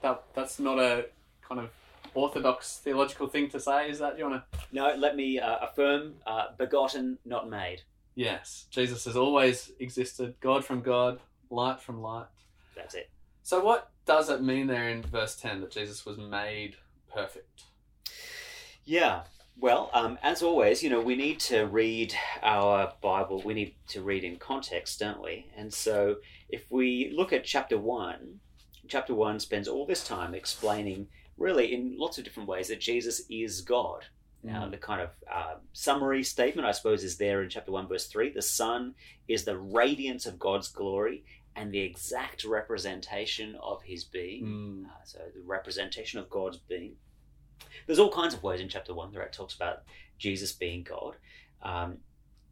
that 0.02 0.22
that's 0.34 0.58
not 0.60 0.78
a 0.78 1.06
kind 1.46 1.60
of 1.60 1.70
orthodox 2.14 2.78
theological 2.78 3.28
thing 3.28 3.48
to 3.50 3.60
say. 3.60 3.90
Is 3.90 3.98
that 3.98 4.18
you 4.18 4.28
want 4.28 4.42
to? 4.52 4.58
No, 4.72 4.94
let 4.96 5.16
me 5.16 5.38
uh, 5.38 5.58
affirm 5.62 6.14
uh, 6.26 6.46
begotten, 6.56 7.18
not 7.24 7.48
made. 7.48 7.82
Yes, 8.14 8.66
Jesus 8.70 9.04
has 9.04 9.16
always 9.16 9.70
existed. 9.78 10.34
God 10.40 10.64
from 10.64 10.80
God, 10.80 11.20
light 11.50 11.80
from 11.80 12.02
light. 12.02 12.26
That's 12.74 12.94
it. 12.94 13.10
So, 13.42 13.62
what 13.62 13.90
does 14.06 14.28
it 14.28 14.42
mean 14.42 14.66
there 14.66 14.88
in 14.88 15.02
verse 15.02 15.36
ten 15.36 15.60
that 15.60 15.70
Jesus 15.70 16.04
was 16.04 16.18
made 16.18 16.76
perfect? 17.12 17.64
Yeah. 18.84 19.22
Well, 19.60 19.90
um, 19.92 20.18
as 20.22 20.42
always, 20.42 20.84
you 20.84 20.90
know, 20.90 21.00
we 21.00 21.16
need 21.16 21.40
to 21.40 21.64
read 21.64 22.14
our 22.42 22.92
Bible. 23.00 23.42
We 23.44 23.54
need 23.54 23.74
to 23.88 24.02
read 24.02 24.22
in 24.22 24.36
context, 24.36 25.00
don't 25.00 25.20
we? 25.20 25.46
And 25.56 25.72
so, 25.72 26.16
if 26.48 26.70
we 26.70 27.12
look 27.14 27.32
at 27.32 27.44
chapter 27.44 27.76
one, 27.78 28.40
chapter 28.86 29.14
one 29.14 29.40
spends 29.40 29.66
all 29.66 29.84
this 29.86 30.06
time 30.06 30.34
explaining, 30.34 31.08
really, 31.38 31.72
in 31.72 31.96
lots 31.96 32.18
of 32.18 32.24
different 32.24 32.48
ways, 32.48 32.68
that 32.68 32.80
Jesus 32.80 33.22
is 33.30 33.60
God. 33.60 34.04
Now, 34.42 34.68
the 34.68 34.76
kind 34.76 35.00
of 35.00 35.10
uh, 35.30 35.54
summary 35.72 36.22
statement, 36.22 36.66
I 36.66 36.72
suppose, 36.72 37.02
is 37.02 37.16
there 37.16 37.42
in 37.42 37.50
chapter 37.50 37.72
1, 37.72 37.88
verse 37.88 38.06
3. 38.06 38.30
The 38.30 38.42
Son 38.42 38.94
is 39.26 39.44
the 39.44 39.58
radiance 39.58 40.26
of 40.26 40.38
God's 40.38 40.68
glory 40.68 41.24
and 41.56 41.72
the 41.72 41.80
exact 41.80 42.44
representation 42.44 43.56
of 43.60 43.82
his 43.82 44.04
being. 44.04 44.44
Mm. 44.44 44.86
Uh, 44.86 45.04
so, 45.04 45.18
the 45.34 45.42
representation 45.44 46.20
of 46.20 46.30
God's 46.30 46.58
being. 46.58 46.92
There's 47.86 47.98
all 47.98 48.12
kinds 48.12 48.32
of 48.32 48.42
ways 48.42 48.60
in 48.60 48.68
chapter 48.68 48.94
1 48.94 49.12
where 49.12 49.24
it 49.24 49.32
talks 49.32 49.54
about 49.54 49.82
Jesus 50.18 50.52
being 50.52 50.84
God. 50.84 51.16
Um, 51.62 51.98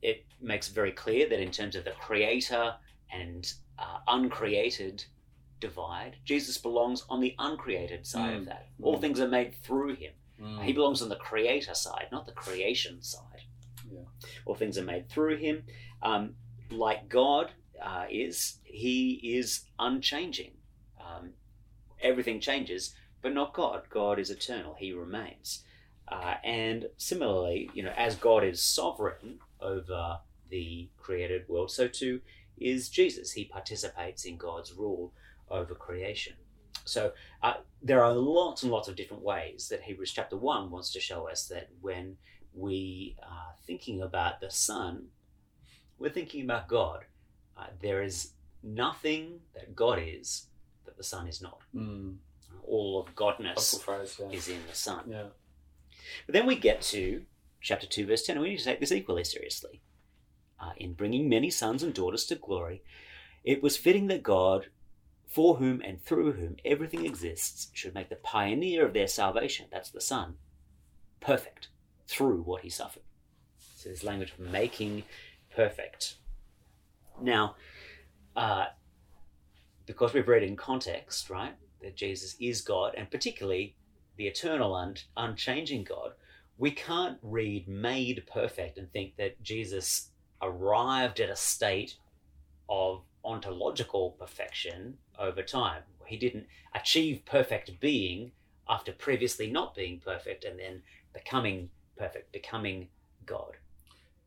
it 0.02 0.24
makes 0.40 0.68
very 0.68 0.92
clear 0.92 1.28
that 1.28 1.40
in 1.40 1.50
terms 1.50 1.76
of 1.76 1.84
the 1.84 1.92
creator 1.92 2.74
and 3.12 3.52
uh, 3.78 3.98
uncreated 4.08 5.04
divide, 5.60 6.16
Jesus 6.24 6.58
belongs 6.58 7.04
on 7.08 7.20
the 7.20 7.34
uncreated 7.38 8.06
side 8.06 8.34
of 8.34 8.42
Mm. 8.42 8.46
that. 8.46 8.68
All 8.82 8.96
Mm. 8.96 9.00
things 9.00 9.20
are 9.20 9.28
made 9.28 9.54
through 9.62 9.94
him. 9.96 10.12
Mm. 10.38 10.64
He 10.64 10.72
belongs 10.72 11.00
on 11.02 11.08
the 11.08 11.16
creator 11.16 11.74
side, 11.74 12.08
not 12.12 12.26
the 12.26 12.32
creation 12.32 13.02
side. 13.02 13.42
Yeah. 13.90 14.04
All 14.44 14.54
things 14.54 14.76
are 14.76 14.84
made 14.84 15.08
through 15.08 15.36
him. 15.38 15.64
Um, 16.02 16.36
like 16.70 17.08
God 17.08 17.52
uh, 17.80 18.06
is, 18.10 18.58
he 18.64 19.14
is 19.38 19.66
unchanging. 19.78 20.56
Um, 20.98 21.34
everything 22.00 22.40
changes, 22.40 22.94
but 23.22 23.32
not 23.34 23.52
God. 23.54 23.88
God 23.90 24.18
is 24.18 24.30
eternal, 24.30 24.74
he 24.74 24.92
remains. 24.92 25.64
Uh, 26.08 26.36
and 26.44 26.88
similarly, 26.96 27.70
you 27.74 27.82
know, 27.82 27.92
as 27.96 28.16
God 28.16 28.44
is 28.44 28.62
sovereign 28.62 29.40
over 29.60 30.20
the 30.48 30.88
created 30.96 31.48
world, 31.48 31.70
so 31.70 31.88
too 31.88 32.20
is 32.58 32.88
Jesus. 32.88 33.32
He 33.32 33.44
participates 33.44 34.24
in 34.24 34.36
God's 34.36 34.72
rule 34.72 35.12
over 35.50 35.74
creation. 35.74 36.34
So 36.84 37.12
uh, 37.42 37.54
there 37.82 38.02
are 38.04 38.12
lots 38.12 38.62
and 38.62 38.70
lots 38.70 38.88
of 38.88 38.96
different 38.96 39.22
ways 39.22 39.68
that 39.70 39.82
Hebrews 39.82 40.12
chapter 40.12 40.36
1 40.36 40.70
wants 40.70 40.92
to 40.92 41.00
show 41.00 41.28
us 41.28 41.46
that 41.48 41.68
when 41.80 42.16
we 42.54 43.16
are 43.22 43.54
thinking 43.66 44.02
about 44.02 44.40
the 44.40 44.50
Son, 44.50 45.06
we're 45.98 46.10
thinking 46.10 46.42
about 46.42 46.68
God. 46.68 47.04
Uh, 47.56 47.66
there 47.80 48.02
is 48.02 48.32
nothing 48.62 49.40
that 49.54 49.74
God 49.74 49.98
is 50.02 50.46
that 50.84 50.96
the 50.96 51.02
Son 51.02 51.26
is 51.26 51.42
not. 51.42 51.60
Mm. 51.74 52.16
All 52.62 53.00
of 53.00 53.14
Godness 53.14 53.80
phrase. 53.80 54.20
Yeah. 54.20 54.36
is 54.36 54.48
in 54.48 54.60
the 54.68 54.74
Son. 54.74 55.04
yeah. 55.08 55.24
But 56.26 56.34
then 56.34 56.46
we 56.46 56.56
get 56.56 56.82
to 56.82 57.22
chapter 57.60 57.86
2, 57.86 58.06
verse 58.06 58.24
10, 58.24 58.36
and 58.36 58.42
we 58.42 58.50
need 58.50 58.58
to 58.58 58.64
take 58.64 58.80
this 58.80 58.92
equally 58.92 59.24
seriously. 59.24 59.82
Uh, 60.60 60.70
in 60.76 60.94
bringing 60.94 61.28
many 61.28 61.50
sons 61.50 61.82
and 61.82 61.92
daughters 61.92 62.24
to 62.26 62.34
glory, 62.34 62.82
it 63.44 63.62
was 63.62 63.76
fitting 63.76 64.06
that 64.06 64.22
God, 64.22 64.68
for 65.26 65.56
whom 65.56 65.80
and 65.82 66.02
through 66.02 66.32
whom 66.32 66.56
everything 66.64 67.04
exists, 67.04 67.68
should 67.72 67.94
make 67.94 68.08
the 68.08 68.16
pioneer 68.16 68.86
of 68.86 68.92
their 68.92 69.08
salvation, 69.08 69.66
that's 69.70 69.90
the 69.90 70.00
Son, 70.00 70.34
perfect 71.20 71.68
through 72.06 72.42
what 72.42 72.62
he 72.62 72.70
suffered. 72.70 73.02
So 73.74 73.88
this 73.88 74.04
language 74.04 74.32
of 74.32 74.40
making 74.40 75.02
perfect. 75.54 76.16
Now, 77.20 77.56
uh, 78.36 78.66
because 79.86 80.12
we've 80.12 80.28
read 80.28 80.42
in 80.42 80.56
context, 80.56 81.30
right, 81.30 81.54
that 81.82 81.96
Jesus 81.96 82.36
is 82.40 82.60
God, 82.60 82.94
and 82.96 83.10
particularly 83.10 83.76
the 84.16 84.26
eternal 84.26 84.76
and 84.76 85.02
unchanging 85.16 85.84
God, 85.84 86.12
we 86.58 86.70
can't 86.70 87.18
read 87.22 87.68
made 87.68 88.24
perfect 88.32 88.78
and 88.78 88.90
think 88.92 89.16
that 89.16 89.42
Jesus 89.42 90.10
arrived 90.40 91.20
at 91.20 91.30
a 91.30 91.36
state 91.36 91.96
of 92.68 93.02
ontological 93.24 94.12
perfection 94.12 94.96
over 95.18 95.42
time. 95.42 95.82
He 96.06 96.16
didn't 96.16 96.46
achieve 96.74 97.24
perfect 97.24 97.80
being 97.80 98.32
after 98.68 98.92
previously 98.92 99.50
not 99.50 99.74
being 99.74 100.00
perfect 100.00 100.44
and 100.44 100.58
then 100.58 100.82
becoming 101.12 101.70
perfect, 101.96 102.32
becoming 102.32 102.88
God. 103.24 103.56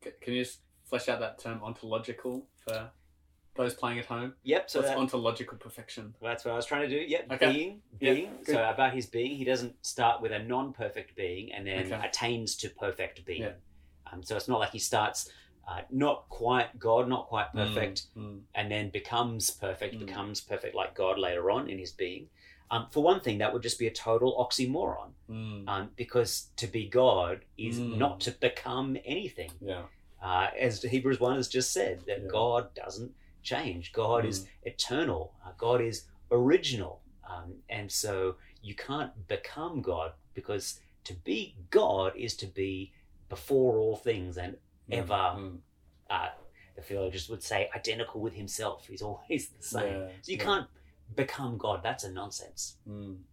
Can 0.01 0.33
you 0.33 0.43
just 0.43 0.59
flesh 0.85 1.07
out 1.09 1.19
that 1.19 1.39
term 1.39 1.61
ontological 1.63 2.45
for 2.65 2.89
those 3.55 3.73
playing 3.73 3.99
at 3.99 4.05
home? 4.05 4.33
Yep, 4.43 4.69
so 4.69 4.79
What's 4.79 4.89
that- 4.91 4.97
ontological 4.97 5.57
perfection? 5.57 6.15
That's 6.21 6.45
what 6.45 6.51
I 6.53 6.55
was 6.55 6.65
trying 6.65 6.89
to 6.89 6.99
do. 6.99 7.05
Yep, 7.05 7.31
Okay. 7.33 7.51
being, 7.51 7.81
being. 7.97 8.37
good. 8.45 8.55
so 8.55 8.69
about 8.69 8.93
his 8.93 9.05
being, 9.05 9.35
he 9.35 9.43
doesn't 9.43 9.85
start 9.85 10.21
with 10.21 10.31
a 10.31 10.39
non-perfect 10.39 11.15
being 11.15 11.51
and 11.51 11.67
then 11.67 11.91
Okay. 11.91 12.05
attains 12.07 12.55
to 12.57 12.69
perfect 12.69 13.23
being. 13.25 13.41
Yeah. 13.43 13.53
Um, 14.11 14.23
so 14.23 14.35
it's 14.37 14.47
not 14.47 14.59
like 14.59 14.71
he 14.71 14.79
starts 14.79 15.29
uh, 15.69 15.81
not 15.91 16.27
quite 16.29 16.69
God, 16.79 17.07
not 17.07 17.27
quite 17.27 17.49
perfect, 17.53 17.97
Mm. 18.17 18.41
and 18.55 18.71
then 18.71 18.89
becomes 18.89 19.51
perfect, 19.51 19.95
Mm. 19.95 19.99
becomes 20.05 20.41
perfect 20.41 20.73
like 20.75 20.95
God 20.95 21.19
later 21.19 21.51
on 21.51 21.69
in 21.69 21.77
his 21.77 21.91
being. 21.91 22.29
Um, 22.71 22.87
for 22.91 23.01
one 23.03 23.19
thing, 23.21 23.37
that 23.39 23.51
would 23.53 23.61
just 23.63 23.77
be 23.79 23.87
a 23.87 23.91
total 24.09 24.31
oxymoron, 24.43 25.11
Mm. 25.29 25.67
um, 25.67 25.91
because 25.95 26.49
to 26.55 26.65
be 26.67 26.87
God 26.87 27.45
is 27.57 27.79
Mm. 27.79 27.97
not 27.97 28.19
to 28.21 28.31
become 28.31 28.97
anything. 29.05 29.51
Yeah. 29.61 29.85
Uh, 30.21 30.49
as 30.57 30.81
Hebrews 30.81 31.19
1 31.19 31.35
has 31.35 31.47
just 31.47 31.71
said, 31.71 32.01
that 32.07 32.21
Yeah. 32.23 32.27
God 32.27 32.73
doesn't 32.73 33.13
change. 33.43 33.91
God 33.93 34.25
is 34.25 34.37
Mm. 34.45 34.47
eternal. 34.63 35.33
Uh, 35.45 35.51
God 35.57 35.81
is 35.81 36.07
original. 36.31 37.01
Um, 37.23 37.63
and 37.69 37.91
so 37.91 38.37
you 38.61 38.75
can't 38.75 39.27
become 39.27 39.81
God 39.81 40.13
because 40.33 40.79
to 41.03 41.13
be 41.13 41.55
God 41.69 42.15
is 42.15 42.35
to 42.37 42.47
be 42.47 42.91
before 43.29 43.77
all 43.77 43.95
things 43.95 44.37
and 44.37 44.57
ever, 44.91 45.13
Mm. 45.13 45.59
uh, 46.09 46.29
the 46.75 46.81
theologians 46.81 47.29
would 47.29 47.43
say, 47.43 47.69
identical 47.75 48.21
with 48.21 48.33
himself. 48.33 48.87
He's 48.87 49.01
always 49.01 49.49
the 49.49 49.63
same. 49.63 50.01
Yeah, 50.01 50.07
So 50.21 50.31
you 50.31 50.37
yeah. 50.37 50.43
can't 50.43 50.67
become 51.15 51.57
God. 51.57 51.81
That's 51.83 52.03
a 52.03 52.11
nonsense. 52.11 52.77
Mm. 52.87 53.23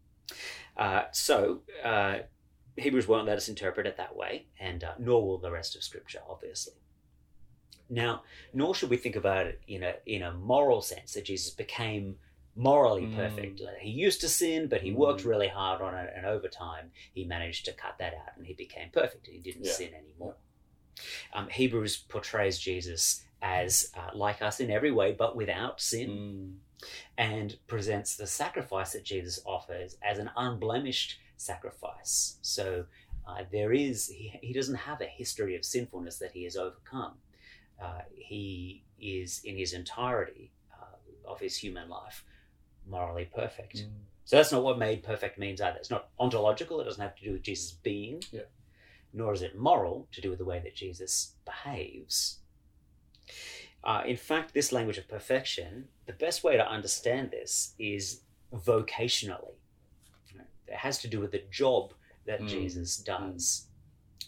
Uh, 0.77 1.05
so 1.13 1.63
uh, 1.85 2.19
Hebrews 2.77 3.07
won't 3.09 3.27
let 3.27 3.37
us 3.37 3.49
interpret 3.49 3.87
it 3.87 3.97
that 3.97 4.17
way, 4.17 4.47
and 4.59 4.83
uh, 4.85 4.95
nor 4.99 5.25
will 5.27 5.39
the 5.39 5.51
rest 5.51 5.77
of 5.77 5.83
Scripture, 5.83 6.21
obviously. 6.29 6.75
Now, 7.89 8.25
nor 8.53 8.75
should 8.75 8.91
we 8.91 8.97
think 8.97 9.15
about 9.17 9.47
it 9.47 9.61
in 9.69 9.83
a 9.85 9.95
in 10.07 10.23
a 10.23 10.33
moral 10.33 10.83
sense 10.83 11.13
that 11.15 11.25
Jesus 11.25 11.51
became 11.51 12.19
morally 12.57 13.03
Mm. 13.07 13.15
perfect. 13.15 13.61
He 13.81 13.91
used 13.91 14.21
to 14.23 14.29
sin, 14.29 14.67
but 14.69 14.81
he 14.83 14.91
worked 14.93 15.23
Mm. 15.23 15.27
really 15.27 15.49
hard 15.49 15.81
on 15.83 15.95
it, 15.95 16.13
and 16.17 16.27
over 16.27 16.49
time 16.49 16.91
he 17.15 17.25
managed 17.25 17.65
to 17.67 17.73
cut 17.73 17.99
that 17.99 18.15
out, 18.15 18.37
and 18.37 18.47
he 18.47 18.55
became 18.55 18.91
perfect. 18.91 19.27
He 19.27 19.39
didn't 19.39 19.65
Yeah. 19.67 19.73
sin 19.73 19.95
anymore. 19.95 20.37
Um, 21.35 21.49
Hebrews 21.49 21.97
portrays 21.97 22.59
Jesus 22.59 23.25
as 23.43 23.93
uh, 23.97 24.11
like 24.15 24.43
us 24.43 24.61
in 24.61 24.71
every 24.71 24.91
way, 24.93 25.13
but 25.13 25.37
without 25.37 25.81
sin 25.81 26.09
Mm. 26.11 26.53
and 27.19 27.57
presents 27.67 28.17
the 28.17 28.27
sacrifice 28.27 28.93
that 28.93 29.05
Jesus 29.05 29.41
offers 29.47 29.97
as 30.03 30.19
an 30.19 30.31
unblemished 30.37 31.19
sacrifice. 31.37 32.39
So 32.43 32.85
uh, 33.27 33.45
there 33.51 33.73
is, 33.73 34.09
he, 34.09 34.33
he 34.43 34.53
doesn't 34.53 34.75
have 34.77 35.01
a 35.01 35.07
history 35.07 35.57
of 35.57 35.65
sinfulness 35.65 36.19
that 36.19 36.33
he 36.33 36.45
has 36.45 36.57
overcome. 36.57 37.15
Uh, 37.83 38.01
he 38.15 38.85
is, 39.01 39.41
in 39.45 39.57
his 39.57 39.73
entirety 39.73 40.53
uh, 40.73 40.97
of 41.31 41.41
his 41.41 41.57
human 41.57 41.89
life, 41.89 42.25
morally 42.89 43.29
perfect. 43.35 43.77
Mm. 43.79 43.89
So 44.25 44.37
that's 44.37 44.53
not 44.53 44.63
what 44.63 44.79
made 44.79 45.03
perfect 45.03 45.39
means 45.39 45.61
either. 45.61 45.77
It's 45.79 45.91
not 45.91 46.09
ontological, 46.19 46.81
it 46.81 46.85
doesn't 46.85 47.03
have 47.03 47.17
to 47.17 47.25
do 47.25 47.33
with 47.33 47.43
Jesus 47.43 47.73
being, 47.73 48.23
Yeah. 48.33 48.43
Nor 49.17 49.33
is 49.33 49.43
it 49.43 49.57
moral 49.59 50.07
to 50.13 50.21
do 50.21 50.29
with 50.29 50.39
the 50.39 50.45
way 50.45 50.61
that 50.63 50.77
Jesus 50.77 51.33
behaves. 51.45 52.41
Uh, 53.83 54.03
in 54.07 54.17
fact, 54.17 54.53
this 54.53 54.73
language 54.73 54.99
of 54.99 55.09
perfection, 55.09 55.89
the 56.07 56.13
best 56.13 56.45
way 56.45 56.57
to 56.57 56.71
understand 56.71 57.31
this 57.31 57.75
is 57.79 58.21
vocationally. 58.53 59.55
It 60.69 60.75
has 60.75 60.99
to 60.99 61.09
do 61.09 61.21
with 61.21 61.33
the 61.33 61.45
job 61.51 61.95
that 62.27 62.41
Mm. 62.43 62.49
Jesus 62.49 62.97
does. 62.99 63.69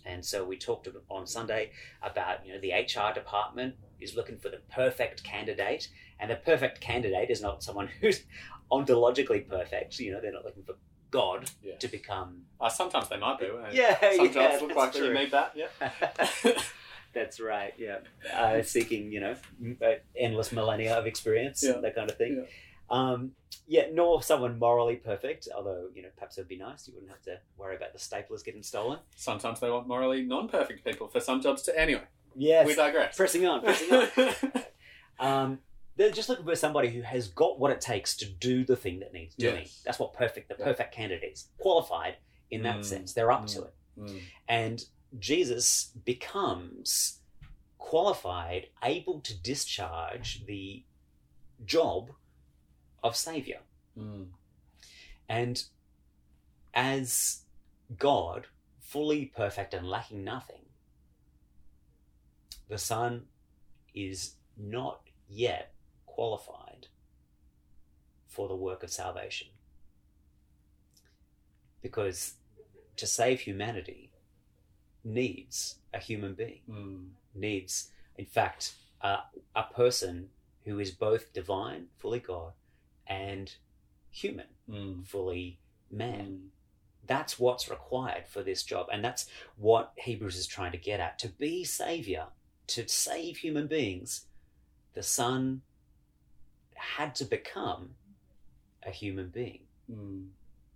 And 0.06 0.24
so 0.24 0.44
we 0.44 0.56
talked 0.56 0.88
on 1.10 1.26
Sunday 1.26 1.72
about, 2.02 2.46
you 2.46 2.52
know, 2.52 2.60
the 2.60 2.72
HR 2.72 3.12
department 3.12 3.74
is 4.00 4.14
looking 4.14 4.38
for 4.38 4.48
the 4.48 4.62
perfect 4.70 5.22
candidate, 5.22 5.88
and 6.20 6.30
the 6.30 6.36
perfect 6.36 6.80
candidate 6.80 7.28
is 7.28 7.42
not 7.42 7.62
someone 7.62 7.88
who's 8.00 8.24
ontologically 8.70 9.46
perfect. 9.46 9.98
You 9.98 10.12
know, 10.12 10.20
they're 10.20 10.32
not 10.32 10.44
looking 10.44 10.62
for 10.62 10.76
God 11.10 11.50
Yeah. 11.62 11.76
to 11.76 11.88
become. 11.88 12.42
Uh, 12.60 12.68
sometimes 12.68 13.08
they 13.08 13.16
might 13.16 13.38
be. 13.38 13.50
won't? 13.50 13.72
Yeah, 13.74 13.98
sometimes 14.00 14.34
yeah, 14.34 14.58
look 14.60 14.76
like 14.76 14.92
true. 14.94 15.08
you 15.08 15.14
need 15.14 15.30
that. 15.30 15.52
Yeah. 15.56 15.68
That's 17.14 17.40
right. 17.40 17.72
Yeah, 17.78 17.98
uh, 18.34 18.62
seeking 18.62 19.10
you 19.10 19.20
know 19.20 19.34
uh, 19.82 19.92
endless 20.16 20.52
millennia 20.52 20.94
of 20.96 21.06
experience, 21.06 21.62
Yeah. 21.64 21.80
that 21.80 21.94
kind 21.94 22.10
of 22.10 22.16
thing. 22.18 22.46
Um, 22.90 23.32
yeah, 23.66 23.84
nor 23.92 24.22
someone 24.22 24.58
morally 24.58 24.96
perfect, 24.96 25.46
although, 25.54 25.88
you 25.94 26.02
know, 26.02 26.08
perhaps 26.16 26.38
it 26.38 26.42
would 26.42 26.48
be 26.48 26.56
nice. 26.56 26.88
You 26.88 26.94
wouldn't 26.94 27.10
have 27.12 27.20
to 27.22 27.38
worry 27.58 27.76
about 27.76 27.92
the 27.92 27.98
staplers 27.98 28.42
getting 28.42 28.62
stolen. 28.62 28.98
Sometimes 29.14 29.60
they 29.60 29.70
want 29.70 29.86
morally 29.86 30.22
non-perfect 30.22 30.84
people 30.86 31.06
for 31.08 31.20
some 31.20 31.42
jobs 31.42 31.62
to. 31.64 31.78
Anyway, 31.78 32.04
Yes. 32.34 32.66
we 32.66 32.74
digress. 32.74 33.14
pressing 33.16 33.46
on, 33.46 33.62
pressing 33.62 33.92
on. 33.92 34.08
Um, 35.20 35.58
they're 35.98 36.10
just 36.12 36.28
looking 36.28 36.44
for 36.46 36.54
somebody 36.54 36.88
who 36.90 37.02
has 37.02 37.26
got 37.28 37.58
what 37.58 37.72
it 37.72 37.80
takes 37.80 38.16
to 38.18 38.24
do 38.24 38.64
the 38.64 38.76
thing 38.76 39.00
that 39.00 39.12
needs 39.12 39.34
doing. 39.34 39.62
Yes. 39.62 39.82
That's 39.84 39.98
what 39.98 40.14
perfect, 40.14 40.48
the 40.48 40.54
perfect 40.54 40.94
candidate 40.94 41.32
is. 41.32 41.48
Qualified 41.58 42.16
in 42.50 42.62
that 42.62 42.78
Mm. 42.78 42.84
sense. 42.84 43.12
They're 43.12 43.32
up 43.32 43.46
to 43.48 43.58
Mm. 43.60 43.64
it. 43.66 43.74
Mm. 43.98 44.22
And 44.46 44.84
Jesus 45.18 45.86
becomes 46.04 47.20
qualified, 47.78 48.68
able 48.82 49.20
to 49.22 49.36
discharge 49.36 50.46
the 50.46 50.84
job 51.64 52.12
of 53.02 53.16
Savior. 53.16 53.60
Mm. 53.96 54.30
And 55.28 55.64
as 56.74 57.44
God, 57.98 58.46
fully 58.78 59.26
perfect 59.26 59.74
and 59.74 59.88
lacking 59.90 60.22
nothing, 60.22 60.66
the 62.68 62.78
Son 62.78 63.28
is 63.94 64.36
not 64.56 65.02
yet 65.28 65.74
qualified 66.18 66.88
for 68.26 68.48
the 68.48 68.56
work 68.56 68.82
of 68.82 68.90
salvation. 68.90 69.46
Because 71.80 72.34
to 72.96 73.06
save 73.06 73.42
humanity 73.42 74.10
needs 75.04 75.76
a 75.94 76.00
human 76.00 76.34
being, 76.34 76.62
Mm. 76.68 77.10
needs, 77.34 77.92
in 78.16 78.26
fact, 78.26 78.74
uh, 79.00 79.20
a 79.54 79.62
person 79.62 80.30
who 80.64 80.80
is 80.80 80.90
both 80.90 81.32
divine, 81.32 81.88
fully 81.98 82.18
God, 82.18 82.54
and 83.06 83.54
human, 84.10 84.48
Mm. 84.68 85.06
fully 85.06 85.60
man 85.88 86.26
Mm. 86.30 86.50
that's 87.06 87.38
what's 87.38 87.70
required 87.70 88.26
for 88.26 88.42
this 88.42 88.62
job 88.64 88.88
and 88.92 89.02
that's 89.02 89.26
what 89.56 89.94
hebrews 89.96 90.36
is 90.36 90.46
trying 90.46 90.72
to 90.72 90.76
get 90.90 91.00
at 91.00 91.18
to 91.18 91.28
be 91.28 91.64
savior 91.64 92.26
to 92.66 92.86
save 92.86 93.38
human 93.38 93.66
beings 93.66 94.26
the 94.92 95.02
son 95.02 95.62
had 96.78 97.14
to 97.16 97.24
become 97.24 97.90
a 98.84 98.90
human 98.90 99.28
being 99.28 99.60
Mm. 99.90 100.28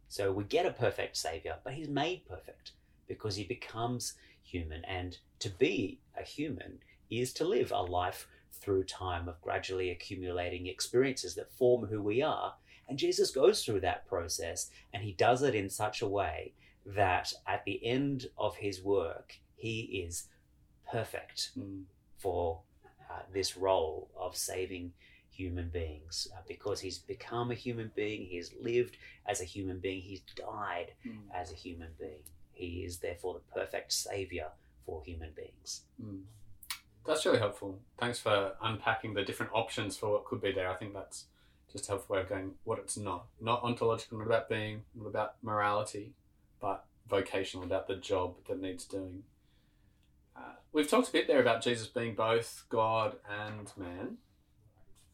so 0.09 0.32
we 0.32 0.44
get 0.44 0.64
a 0.64 0.71
perfect 0.71 1.16
savior 1.18 1.59
but 1.64 1.75
he's 1.75 1.88
made 1.88 2.26
perfect 2.26 2.73
because 3.06 3.37
he 3.37 3.44
becomes 3.44 4.14
human 4.42 4.82
and 4.87 5.18
to 5.38 5.50
be 5.50 6.00
a 6.18 6.23
human 6.23 6.78
is 7.11 7.32
to 7.35 7.44
live 7.44 7.73
a 7.73 7.82
life 7.82 8.26
through 8.52 8.85
time 8.85 9.28
of 9.28 9.40
gradually 9.42 9.90
accumulating 9.90 10.66
experiences 10.66 11.35
that 11.35 11.52
form 11.52 11.85
who 11.87 12.00
we 12.00 12.23
are 12.23 12.54
and 12.88 12.99
Jesus 12.99 13.30
goes 13.30 13.64
through 13.64 13.80
that 13.80 14.06
process 14.06 14.71
and 14.92 15.02
he 15.02 15.12
does 15.12 15.42
it 15.42 15.54
in 15.54 15.68
such 15.68 16.00
a 16.02 16.09
way 16.09 16.52
that 16.85 17.32
at 17.47 17.64
the 17.64 17.85
end 17.87 18.26
of 18.37 18.56
his 18.56 18.82
work, 18.82 19.38
he 19.54 20.04
is 20.06 20.28
perfect 20.90 21.50
Mm. 21.56 21.85
for 22.18 22.62
uh, 23.11 23.23
this 23.32 23.56
role 23.56 24.11
of 24.16 24.37
saving 24.37 24.92
human 25.33 25.69
beings 25.71 26.29
uh, 26.37 26.41
because 26.47 26.81
he's 26.81 26.99
become 26.99 27.51
a 27.51 27.55
human 27.55 27.91
being, 27.95 28.27
he's 28.27 28.53
lived 28.61 28.97
as 29.27 29.41
a 29.41 29.45
human 29.45 29.79
being, 29.79 30.01
he's 30.03 30.21
died 30.37 30.93
Mm. 31.07 31.19
as 31.35 31.51
a 31.51 31.55
human 31.55 31.89
being. 31.99 32.23
He 32.53 32.85
is 32.85 32.99
therefore 32.99 33.35
the 33.35 33.61
perfect 33.61 33.93
savior 33.93 34.49
for 34.87 35.03
human 35.05 35.31
beings. 35.35 35.83
Mm. 36.03 36.23
That's 37.07 37.25
really 37.27 37.39
helpful. 37.39 37.81
Thanks 37.99 38.19
for 38.21 38.53
unpacking 38.62 39.15
the 39.15 39.25
different 39.25 39.53
options 39.55 39.97
for 39.97 40.11
what 40.12 40.25
could 40.25 40.41
be 40.41 40.53
there. 40.53 40.71
I 40.71 40.75
think 40.75 40.93
that's 40.95 41.25
just 41.73 41.87
a 41.89 41.93
helpful 41.93 42.15
way 42.15 42.23
of 42.23 42.29
going 42.29 42.53
what 42.65 42.79
it's 42.79 42.97
not. 42.97 43.27
Not 43.41 43.62
ontological, 43.62 44.19
not 44.19 44.27
about 44.27 44.49
being, 44.49 44.83
not 44.95 45.07
about 45.09 45.35
morality, 45.43 46.12
but 46.61 46.85
vocational, 47.09 47.65
about 47.65 47.89
the 47.89 47.97
job 47.97 48.37
that 48.49 48.61
needs 48.61 48.85
doing. 48.85 49.25
Uh, 50.37 50.55
we've 50.73 50.89
talked 50.89 51.09
a 51.09 51.12
bit 51.12 51.27
there 51.27 51.41
about 51.41 51.62
Jesus 51.62 51.87
being 51.89 52.15
both 52.15 52.65
God 52.69 53.17
and 53.28 53.73
man. 53.76 54.19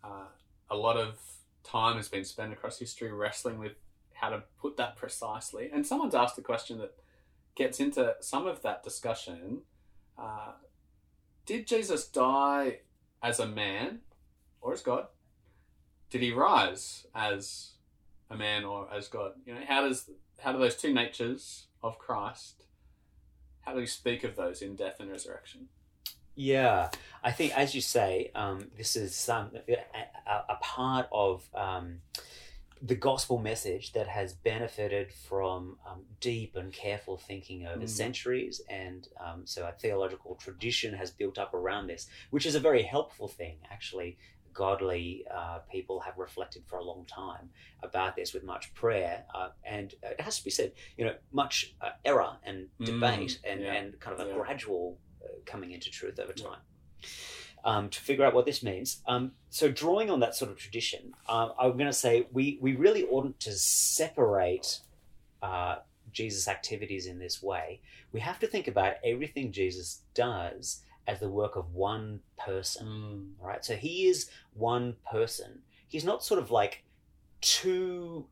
Uh, 0.09 0.29
a 0.71 0.77
lot 0.77 0.97
of 0.97 1.18
time 1.64 1.97
has 1.97 2.09
been 2.09 2.25
spent 2.25 2.53
across 2.53 2.79
history 2.79 3.12
wrestling 3.12 3.59
with 3.59 3.73
how 4.14 4.31
to 4.31 4.42
put 4.61 4.77
that 4.77 4.97
precisely. 4.97 5.71
And 5.73 5.87
someone's 5.87 6.14
asked 6.14 6.38
a 6.38 6.42
question 6.42 6.79
that 6.79 6.94
gets 7.55 7.81
into 7.81 8.14
some 8.21 8.47
of 8.47 8.62
that 8.62 8.83
discussion. 8.83 9.62
Uh, 10.16 10.53
did 11.47 11.66
Jesus 11.66 12.07
die 12.07 12.79
as 13.23 13.38
a 13.38 13.47
man 13.47 14.01
or 14.61 14.73
as 14.73 14.83
God? 14.83 15.07
Did 16.11 16.23
he 16.23 16.33
rise 16.33 17.07
as 17.14 17.73
a 18.31 18.37
man 18.37 18.64
or 18.64 18.88
as 18.92 19.09
God? 19.09 19.33
You 19.44 19.55
know, 19.55 19.61
how 19.66 19.87
does 19.87 20.11
how 20.40 20.53
do 20.53 20.59
those 20.59 20.77
two 20.77 20.92
natures 20.92 21.66
of 21.83 21.99
Christ? 21.99 22.64
How 23.62 23.73
do 23.73 23.81
we 23.81 23.87
speak 23.87 24.25
of 24.25 24.37
those 24.37 24.62
in 24.62 24.77
death 24.77 24.97
and 25.01 25.11
resurrection? 25.11 25.68
Yeah, 26.40 26.90
I 27.24 27.33
think, 27.33 27.53
as 27.59 27.74
you 27.74 27.81
say, 27.81 28.31
um, 28.37 28.70
this 28.77 28.94
is 28.94 29.12
some 29.12 29.51
a, 29.68 30.31
a, 30.48 30.57
part 30.61 31.09
of 31.11 31.42
um, 31.53 31.96
the 32.81 32.94
gospel 32.94 33.38
message 33.38 33.92
that 33.94 34.07
has 34.07 34.35
benefited 34.35 35.12
from 35.12 35.79
um, 35.85 36.05
deep 36.20 36.55
and 36.55 36.72
careful 36.72 37.16
thinking 37.16 37.66
over 37.66 37.87
Mm. 37.87 37.88
centuries, 37.88 38.61
and 38.70 39.09
um, 39.18 39.48
so 39.48 39.66
a 39.66 39.72
theological 39.72 40.37
tradition 40.37 40.94
has 40.94 41.11
built 41.11 41.38
up 41.38 41.55
around 41.55 41.88
this, 41.88 42.07
which 42.31 42.46
is 42.46 42.55
a 42.55 42.61
very 42.61 42.85
helpful 42.85 43.27
thing, 43.27 43.57
actually. 43.72 44.16
Godly 44.55 45.24
uh, 45.33 45.59
people 45.70 45.98
have 46.01 46.18
reflected 46.18 46.62
for 46.66 46.79
a 46.79 46.85
long 46.85 47.05
time 47.07 47.51
about 47.83 48.14
this 48.14 48.33
with 48.33 48.44
much 48.44 48.72
prayer, 48.74 49.24
uh, 49.35 49.48
and 49.64 49.92
it 50.05 50.20
has 50.20 50.38
to 50.38 50.44
be 50.44 50.51
said, 50.51 50.70
you 50.96 51.05
know, 51.05 51.14
much 51.33 51.74
uh, 51.81 51.90
error 52.05 52.37
and 52.44 52.68
Mm, 52.81 52.87
debate, 52.87 53.40
and, 53.44 53.61
yeah, 53.61 53.72
and 53.72 53.98
kind 53.98 54.20
of 54.20 54.24
a 54.24 54.31
yeah. 54.31 54.37
gradual 54.37 54.98
coming 55.47 55.73
into 55.73 55.91
truth 55.91 56.19
over 56.19 56.33
time. 56.33 56.61
Um, 57.64 57.88
to 57.88 58.01
figure 58.01 58.25
out 58.25 58.35
what 58.35 58.47
this 58.47 58.62
means. 58.62 59.03
Um, 59.09 59.33
so, 59.51 59.69
drawing 59.71 60.11
on 60.11 60.21
that 60.21 60.37
sort 60.37 60.51
of 60.51 60.57
tradition, 60.57 61.12
uh, 61.29 61.49
I'm 61.59 61.73
going 61.73 61.87
to 61.87 61.93
say 61.93 62.29
we, 62.33 62.57
we 62.62 62.77
really 62.77 63.05
oughtn't 63.05 63.41
to 63.41 63.53
separate 63.53 64.79
uh, 65.43 65.77
Jesus' 66.12 66.47
activities 66.47 67.07
in 67.07 67.19
this 67.19 67.43
way. 67.43 67.81
We 68.12 68.21
have 68.21 68.38
to 68.41 68.47
think 68.47 68.69
about 68.69 68.95
everything 69.05 69.51
Jesus 69.51 70.03
does 70.14 70.83
as 71.09 71.19
the 71.19 71.29
work 71.29 71.57
of 71.57 71.75
one 71.75 72.21
person. 72.38 72.87
Mm. 72.87 73.45
Right, 73.45 73.64
so 73.64 73.75
he 73.75 74.07
is 74.07 74.31
one 74.55 74.97
person. 75.11 75.61
He's 75.88 76.05
not 76.05 76.23
sort 76.25 76.41
of 76.41 76.51
like 76.51 76.85
two 77.41 78.27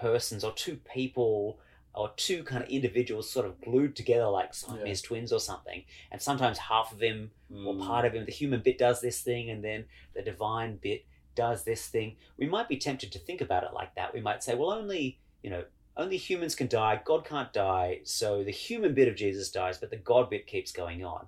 persons 0.00 0.44
or 0.44 0.52
two 0.52 0.76
people 0.92 1.60
or 1.96 2.10
two 2.16 2.44
kind 2.44 2.62
of 2.62 2.68
individuals 2.68 3.30
sort 3.30 3.46
of 3.46 3.60
glued 3.60 3.96
together 3.96 4.26
like 4.28 4.52
Siamese 4.54 5.00
twins 5.02 5.32
or 5.32 5.40
something. 5.40 5.84
And 6.12 6.20
sometimes 6.20 6.58
half 6.58 6.92
of 6.92 7.00
him 7.00 7.30
or 7.50 7.74
Mm. 7.74 7.86
part 7.86 8.04
of 8.04 8.12
him, 8.14 8.24
the 8.26 8.32
human 8.32 8.60
bit 8.60 8.76
does 8.78 9.00
this 9.00 9.22
thing, 9.22 9.48
and 9.50 9.64
then 9.64 9.86
the 10.14 10.22
divine 10.22 10.76
bit 10.76 11.06
does 11.34 11.64
this 11.64 11.86
thing. 11.88 12.16
We 12.36 12.46
might 12.46 12.68
be 12.68 12.76
tempted 12.76 13.12
to 13.12 13.18
think 13.18 13.40
about 13.40 13.64
it 13.64 13.72
like 13.72 13.94
that. 13.94 14.12
We 14.14 14.20
might 14.20 14.42
say, 14.42 14.54
well, 14.54 14.70
only 14.72 15.18
you 15.42 15.50
know, 15.50 15.64
only 15.96 16.16
humans 16.16 16.54
can 16.54 16.66
die. 16.66 17.00
God 17.04 17.24
can't 17.24 17.52
die, 17.52 18.00
so 18.04 18.42
the 18.44 18.50
human 18.50 18.92
bit 18.94 19.08
of 19.08 19.14
Jesus 19.16 19.50
dies, 19.50 19.78
but 19.78 19.90
the 19.90 19.96
God 19.96 20.28
bit 20.28 20.46
keeps 20.46 20.72
going 20.72 21.04
on. 21.04 21.26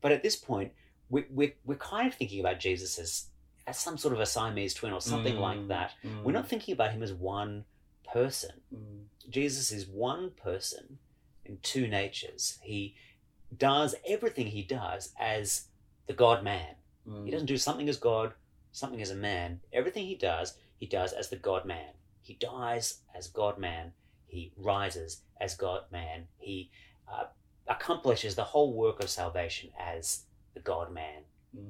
But 0.00 0.10
at 0.12 0.22
this 0.22 0.36
point, 0.36 0.72
we, 1.10 1.26
we, 1.30 1.54
we're 1.64 1.76
kind 1.76 2.06
of 2.08 2.14
thinking 2.14 2.40
about 2.40 2.58
Jesus 2.60 2.98
as 2.98 3.26
as 3.66 3.78
some 3.78 3.98
sort 3.98 4.14
of 4.14 4.20
a 4.20 4.26
Siamese 4.26 4.72
twin 4.74 4.92
or 4.94 5.00
something 5.00 5.36
like 5.36 5.58
Mm. 5.58 5.68
that. 5.68 5.92
Mm. 6.02 6.22
We're 6.24 6.32
not 6.32 6.48
thinking 6.48 6.72
about 6.72 6.92
him 6.92 7.02
as 7.02 7.12
one 7.12 7.66
person. 8.10 8.52
Jesus 9.28 9.70
is 9.72 9.86
one 9.86 10.30
person 10.30 10.98
in 11.44 11.58
two 11.62 11.86
natures. 11.86 12.58
He 12.62 12.94
does 13.56 13.94
everything 14.06 14.46
he 14.48 14.62
does 14.62 15.12
as 15.18 15.68
the 16.06 16.12
God 16.12 16.42
man. 16.44 16.74
Mm. 17.08 17.24
He 17.24 17.30
doesn't 17.30 17.46
do 17.46 17.56
something 17.56 17.88
as 17.88 17.96
God, 17.96 18.32
something 18.72 19.00
as 19.02 19.10
a 19.10 19.14
man. 19.16 19.60
Everything 19.72 20.06
he 20.06 20.14
does, 20.14 20.54
he 20.78 20.86
does 20.86 21.12
as 21.12 21.28
the 21.28 21.36
God 21.36 21.64
man. 21.64 21.92
He 22.22 22.34
dies 22.34 23.00
as 23.14 23.28
God 23.28 23.58
man. 23.58 23.92
He 24.26 24.52
rises 24.56 25.22
as 25.40 25.54
God 25.54 25.82
man. 25.90 26.26
He 26.38 26.70
uh, 27.10 27.24
accomplishes 27.66 28.34
the 28.34 28.44
whole 28.44 28.74
work 28.74 29.02
of 29.02 29.08
salvation 29.08 29.70
as 29.78 30.24
the 30.54 30.60
God 30.60 30.92
man, 30.92 31.22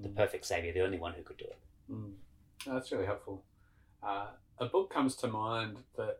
the 0.03 0.09
Mm. 0.09 0.17
perfect 0.17 0.45
Savior, 0.45 0.73
the 0.73 0.81
only 0.83 0.99
one 0.99 1.13
who 1.13 1.23
could 1.23 1.37
do 1.37 1.45
it. 1.45 1.59
Mm. 1.91 2.15
That's 2.67 2.91
really 2.91 3.07
helpful. 3.07 3.45
Uh, 4.03 4.27
a 4.59 4.67
book 4.67 4.91
comes 4.93 5.15
to 5.17 5.29
mind 5.29 5.77
that 5.97 6.19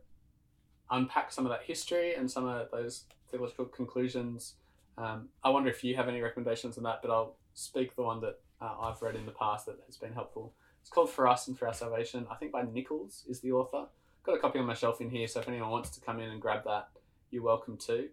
unpacks 0.91 1.35
some 1.35 1.45
of 1.45 1.51
that 1.51 1.63
history 1.63 2.15
and 2.15 2.29
some 2.29 2.45
of 2.45 2.69
those 2.71 3.03
theological 3.29 3.65
conclusions. 3.65 4.55
Um, 4.97 5.29
I 5.43 5.49
wonder 5.49 5.69
if 5.69 5.83
you 5.83 5.95
have 5.95 6.07
any 6.07 6.21
recommendations 6.21 6.77
on 6.77 6.83
that, 6.83 7.01
but 7.01 7.11
I'll 7.11 7.35
speak 7.53 7.95
the 7.95 8.03
one 8.03 8.21
that 8.21 8.39
uh, 8.61 8.75
I've 8.81 9.01
read 9.01 9.15
in 9.15 9.25
the 9.25 9.31
past 9.31 9.65
that 9.67 9.77
has 9.85 9.97
been 9.97 10.13
helpful. 10.13 10.53
It's 10.81 10.89
called 10.89 11.09
For 11.09 11.27
Us 11.27 11.47
and 11.47 11.57
For 11.57 11.67
Our 11.67 11.73
Salvation. 11.73 12.25
I 12.29 12.35
think 12.35 12.51
by 12.51 12.63
Nichols 12.63 13.23
is 13.29 13.39
the 13.39 13.51
author. 13.51 13.85
Got 14.23 14.35
a 14.35 14.39
copy 14.39 14.59
on 14.59 14.65
my 14.65 14.73
shelf 14.73 15.01
in 15.01 15.09
here, 15.09 15.27
so 15.27 15.39
if 15.39 15.47
anyone 15.47 15.69
wants 15.69 15.89
to 15.91 16.01
come 16.01 16.19
in 16.19 16.29
and 16.29 16.41
grab 16.41 16.63
that, 16.65 16.89
you're 17.31 17.43
welcome 17.43 17.77
to. 17.85 18.09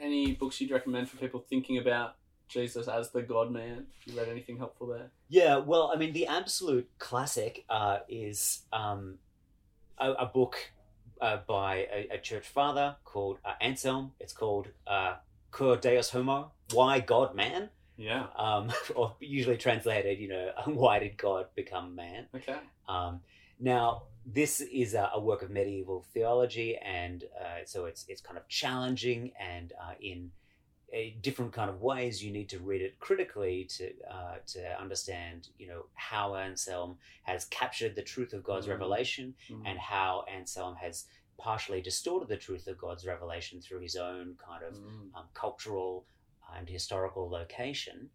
Any 0.00 0.32
books 0.32 0.60
you'd 0.60 0.70
recommend 0.70 1.08
for 1.08 1.16
people 1.16 1.40
thinking 1.40 1.78
about 1.78 2.16
Jesus 2.48 2.88
as 2.88 3.10
the 3.10 3.22
God 3.22 3.50
man? 3.50 3.86
You 4.06 4.16
read 4.18 4.28
anything 4.28 4.56
helpful 4.56 4.86
there? 4.86 5.10
Yeah, 5.28 5.58
well, 5.58 5.92
I 5.94 5.98
mean, 5.98 6.12
the 6.12 6.26
absolute 6.26 6.88
classic 6.98 7.64
uh, 7.68 7.98
is 8.08 8.62
um, 8.72 9.18
a, 9.98 10.12
a 10.12 10.26
book 10.26 10.56
uh, 11.20 11.38
by 11.46 11.86
a, 11.92 12.08
a 12.12 12.18
church 12.18 12.46
father 12.46 12.96
called 13.04 13.38
uh, 13.44 13.52
Anselm. 13.60 14.12
It's 14.20 14.32
called 14.32 14.68
uh, 14.86 15.16
Cur 15.50 15.76
Deus 15.76 16.10
Homo, 16.10 16.52
Why 16.72 17.00
God 17.00 17.34
Man? 17.34 17.70
Yeah. 17.96 18.26
Um, 18.36 18.72
or 18.94 19.16
usually 19.20 19.56
translated, 19.56 20.18
you 20.18 20.28
know, 20.28 20.52
Why 20.66 20.98
did 20.98 21.16
God 21.16 21.46
become 21.54 21.94
man? 21.94 22.26
Okay. 22.34 22.56
Um, 22.88 23.20
now, 23.60 24.04
this 24.24 24.60
is 24.60 24.94
a, 24.94 25.10
a 25.14 25.20
work 25.20 25.42
of 25.42 25.50
medieval 25.50 26.04
theology, 26.14 26.76
and 26.76 27.24
uh, 27.40 27.64
so 27.64 27.86
it's 27.86 28.04
it's 28.08 28.20
kind 28.20 28.36
of 28.36 28.46
challenging 28.48 29.32
and 29.40 29.72
uh, 29.82 29.94
in 30.00 30.30
a 30.92 31.16
different 31.20 31.52
kind 31.52 31.68
of 31.70 31.80
ways. 31.82 32.24
You 32.24 32.32
need 32.32 32.48
to 32.50 32.58
read 32.60 32.80
it 32.82 32.98
critically 32.98 33.64
to 33.76 33.90
uh, 34.10 34.36
to 34.54 34.80
understand, 34.80 35.48
you 35.58 35.66
know, 35.68 35.84
how 35.94 36.34
Anselm 36.34 36.96
has 37.24 37.44
captured 37.46 37.94
the 37.94 38.02
truth 38.02 38.32
of 38.32 38.42
God's 38.42 38.66
Mm. 38.66 38.70
revelation, 38.70 39.34
Mm. 39.50 39.62
and 39.66 39.78
how 39.78 40.24
Anselm 40.32 40.76
has 40.76 41.06
partially 41.38 41.80
distorted 41.80 42.28
the 42.28 42.36
truth 42.36 42.66
of 42.66 42.78
God's 42.78 43.06
revelation 43.06 43.60
through 43.60 43.80
his 43.80 43.96
own 43.96 44.36
kind 44.44 44.62
of 44.64 44.74
Mm. 44.78 45.14
um, 45.14 45.28
cultural 45.34 46.06
and 46.56 46.68
historical 46.68 47.28
location. 47.30 48.10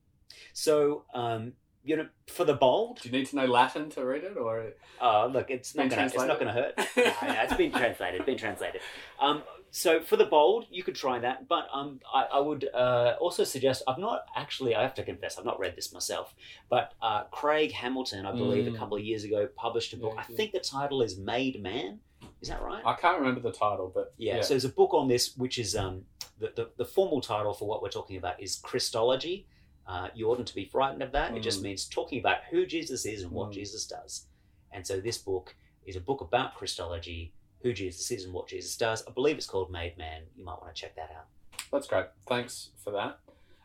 So, 0.53 1.05
um, 1.13 1.53
you 1.85 1.95
know, 1.97 2.07
for 2.27 2.45
the 2.45 2.53
bold, 2.53 2.99
Do 3.01 3.09
you 3.09 3.17
need 3.17 3.27
to 3.27 3.35
know 3.35 3.45
Latin 3.45 3.89
to 3.91 4.05
read 4.05 4.23
it, 4.23 4.37
or 4.37 4.73
uh, 5.01 5.25
look, 5.27 5.51
it's 5.51 5.75
not 5.75 5.89
gonna, 5.89 6.05
it's 6.05 6.15
not 6.15 6.39
going 6.39 6.47
to 6.47 6.53
hurt. 6.53 6.75
No, 6.97 7.33
no, 7.33 7.41
it's 7.43 7.53
been 7.55 7.71
translated. 7.71 8.21
It's 8.21 8.25
been 8.25 8.37
translated. 8.37 8.81
Um, 9.19 9.43
so 9.75 10.01
for 10.01 10.17
the 10.17 10.25
bold, 10.25 10.67
you 10.69 10.83
could 10.83 10.93
try 10.93 11.17
that, 11.17 11.47
but 11.47 11.65
um, 11.73 11.99
I, 12.13 12.25
I 12.35 12.39
would 12.39 12.69
uh, 12.75 13.15
also 13.19 13.43
suggest. 13.43 13.81
I've 13.87 13.97
not 13.97 14.25
actually. 14.35 14.75
I 14.75 14.83
have 14.83 14.93
to 14.93 15.03
confess, 15.03 15.39
I've 15.39 15.45
not 15.45 15.59
read 15.59 15.75
this 15.75 15.91
myself. 15.91 16.35
But 16.69 16.93
uh, 17.01 17.23
Craig 17.31 17.71
Hamilton, 17.71 18.27
I 18.27 18.31
believe, 18.33 18.65
Mm. 18.65 18.75
a 18.75 18.77
couple 18.77 18.97
of 18.97 19.03
years 19.03 19.23
ago, 19.23 19.49
published 19.55 19.91
a 19.93 19.97
book. 19.97 20.13
Yeah, 20.15 20.21
I 20.21 20.25
yeah. 20.29 20.37
think 20.37 20.51
the 20.51 20.59
title 20.59 21.01
is 21.01 21.17
"Made 21.17 21.59
Man." 21.61 21.99
Is 22.41 22.49
that 22.49 22.61
right? 22.61 22.83
I 22.85 22.93
can't 22.93 23.17
remember 23.19 23.41
the 23.41 23.51
title, 23.51 23.91
but 23.93 24.13
Yeah, 24.17 24.35
yeah. 24.35 24.41
so 24.43 24.49
there's 24.53 24.63
a 24.65 24.69
book 24.69 24.93
on 24.93 25.07
this, 25.07 25.35
which 25.37 25.57
is 25.57 25.75
um, 25.75 26.03
the, 26.39 26.51
the, 26.55 26.69
the 26.77 26.85
formal 26.85 27.19
title 27.19 27.53
for 27.53 27.67
what 27.67 27.81
we're 27.81 27.89
talking 27.89 28.17
about 28.17 28.41
is 28.41 28.57
Christology. 28.57 29.47
Uh, 29.87 30.09
you 30.13 30.29
oughtn't 30.29 30.47
to 30.49 30.55
be 30.55 30.65
frightened 30.65 31.01
of 31.01 31.11
that. 31.13 31.35
It 31.35 31.41
just 31.41 31.59
Mm. 31.61 31.63
means 31.63 31.85
talking 31.89 32.19
about 32.19 32.37
who 32.51 32.65
Jesus 32.67 33.05
is 33.07 33.23
and 33.23 33.31
what 33.31 33.49
Mm. 33.49 33.53
Jesus 33.53 33.87
does. 33.87 34.27
And 34.71 34.85
so 34.85 34.99
this 35.01 35.17
book 35.17 35.55
is 35.85 35.95
a 35.95 35.99
book 35.99 36.21
about 36.21 36.53
Christology, 36.55 37.33
who 37.63 37.73
Jesus 37.73 38.11
is 38.11 38.25
and 38.25 38.33
what 38.33 38.47
Jesus 38.47 38.77
does. 38.77 39.03
I 39.07 39.11
believe 39.11 39.37
it's 39.37 39.47
called 39.47 39.71
Made 39.71 39.97
Man. 39.97 40.21
You 40.37 40.45
might 40.45 40.61
want 40.61 40.75
to 40.75 40.79
check 40.79 40.95
that 40.95 41.11
out. 41.17 41.25
That's 41.71 41.87
great. 41.87 42.05
Thanks 42.27 42.69
for 42.83 42.91
that. 42.91 43.19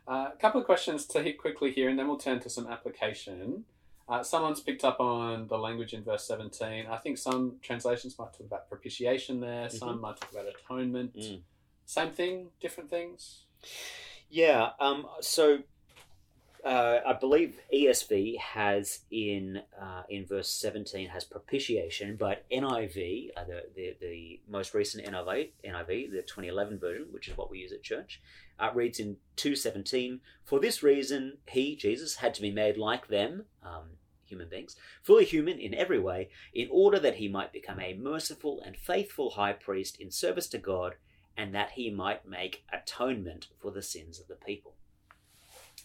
Uh, 0.06 0.30
a 0.32 0.36
couple 0.40 0.58
of 0.60 0.66
questions 0.66 1.04
to 1.06 1.22
hit 1.22 1.36
quickly 1.36 1.70
here, 1.70 1.88
and 1.90 1.98
then 1.98 2.08
we'll 2.08 2.16
turn 2.16 2.40
to 2.40 2.48
some 2.48 2.66
application. 2.66 3.64
Uh, 4.08 4.22
someone's 4.22 4.60
picked 4.60 4.84
up 4.84 5.00
on 5.00 5.48
the 5.48 5.58
language 5.58 5.92
in 5.92 6.02
verse 6.02 6.26
17. 6.26 6.86
I 6.86 6.96
think 6.96 7.18
some 7.18 7.56
translations 7.60 8.18
might 8.18 8.32
talk 8.32 8.46
about 8.46 8.68
propitiation 8.70 9.40
there, 9.40 9.68
some 9.68 10.00
might 10.00 10.16
talk 10.16 10.32
about 10.32 10.46
atonement. 10.46 11.14
Mm. 11.14 11.40
Same 11.84 12.10
thing, 12.10 12.48
different 12.60 12.88
things? 12.88 13.44
Yeah. 14.30 14.70
Um, 14.80 15.06
so 15.20 15.58
uh, 16.64 17.00
I 17.06 17.12
believe 17.12 17.56
ESV 17.72 18.38
has 18.38 19.00
in 19.10 19.62
uh, 19.80 20.02
in 20.08 20.26
verse 20.26 20.50
seventeen 20.50 21.08
has 21.08 21.24
propitiation, 21.24 22.16
but 22.16 22.44
NIV, 22.50 23.28
uh, 23.36 23.44
the, 23.44 23.62
the 23.74 23.96
the 24.00 24.40
most 24.48 24.74
recent 24.74 25.06
NIV, 25.06 25.50
NIV, 25.64 26.10
the 26.10 26.22
twenty 26.22 26.48
eleven 26.48 26.78
version, 26.78 27.06
which 27.10 27.28
is 27.28 27.36
what 27.36 27.50
we 27.50 27.58
use 27.58 27.72
at 27.72 27.82
church, 27.82 28.20
uh, 28.58 28.70
reads 28.74 28.98
in 28.98 29.16
two 29.36 29.54
seventeen. 29.54 30.20
For 30.44 30.58
this 30.58 30.82
reason, 30.82 31.38
he 31.48 31.76
Jesus 31.76 32.16
had 32.16 32.34
to 32.34 32.42
be 32.42 32.50
made 32.50 32.76
like 32.76 33.08
them. 33.08 33.44
Um, 33.62 33.90
Human 34.26 34.50
beings, 34.50 34.76
fully 35.02 35.24
human 35.24 35.58
in 35.58 35.72
every 35.72 35.98
way, 35.98 36.28
in 36.52 36.68
order 36.70 36.98
that 36.98 37.14
he 37.14 37.28
might 37.28 37.50
become 37.50 37.80
a 37.80 37.94
merciful 37.94 38.60
and 38.60 38.76
faithful 38.76 39.30
high 39.30 39.54
priest 39.54 39.98
in 39.98 40.10
service 40.10 40.48
to 40.48 40.58
God, 40.58 40.96
and 41.34 41.54
that 41.54 41.70
he 41.70 41.88
might 41.88 42.28
make 42.28 42.62
atonement 42.70 43.46
for 43.58 43.70
the 43.70 43.80
sins 43.80 44.20
of 44.20 44.28
the 44.28 44.34
people. 44.34 44.74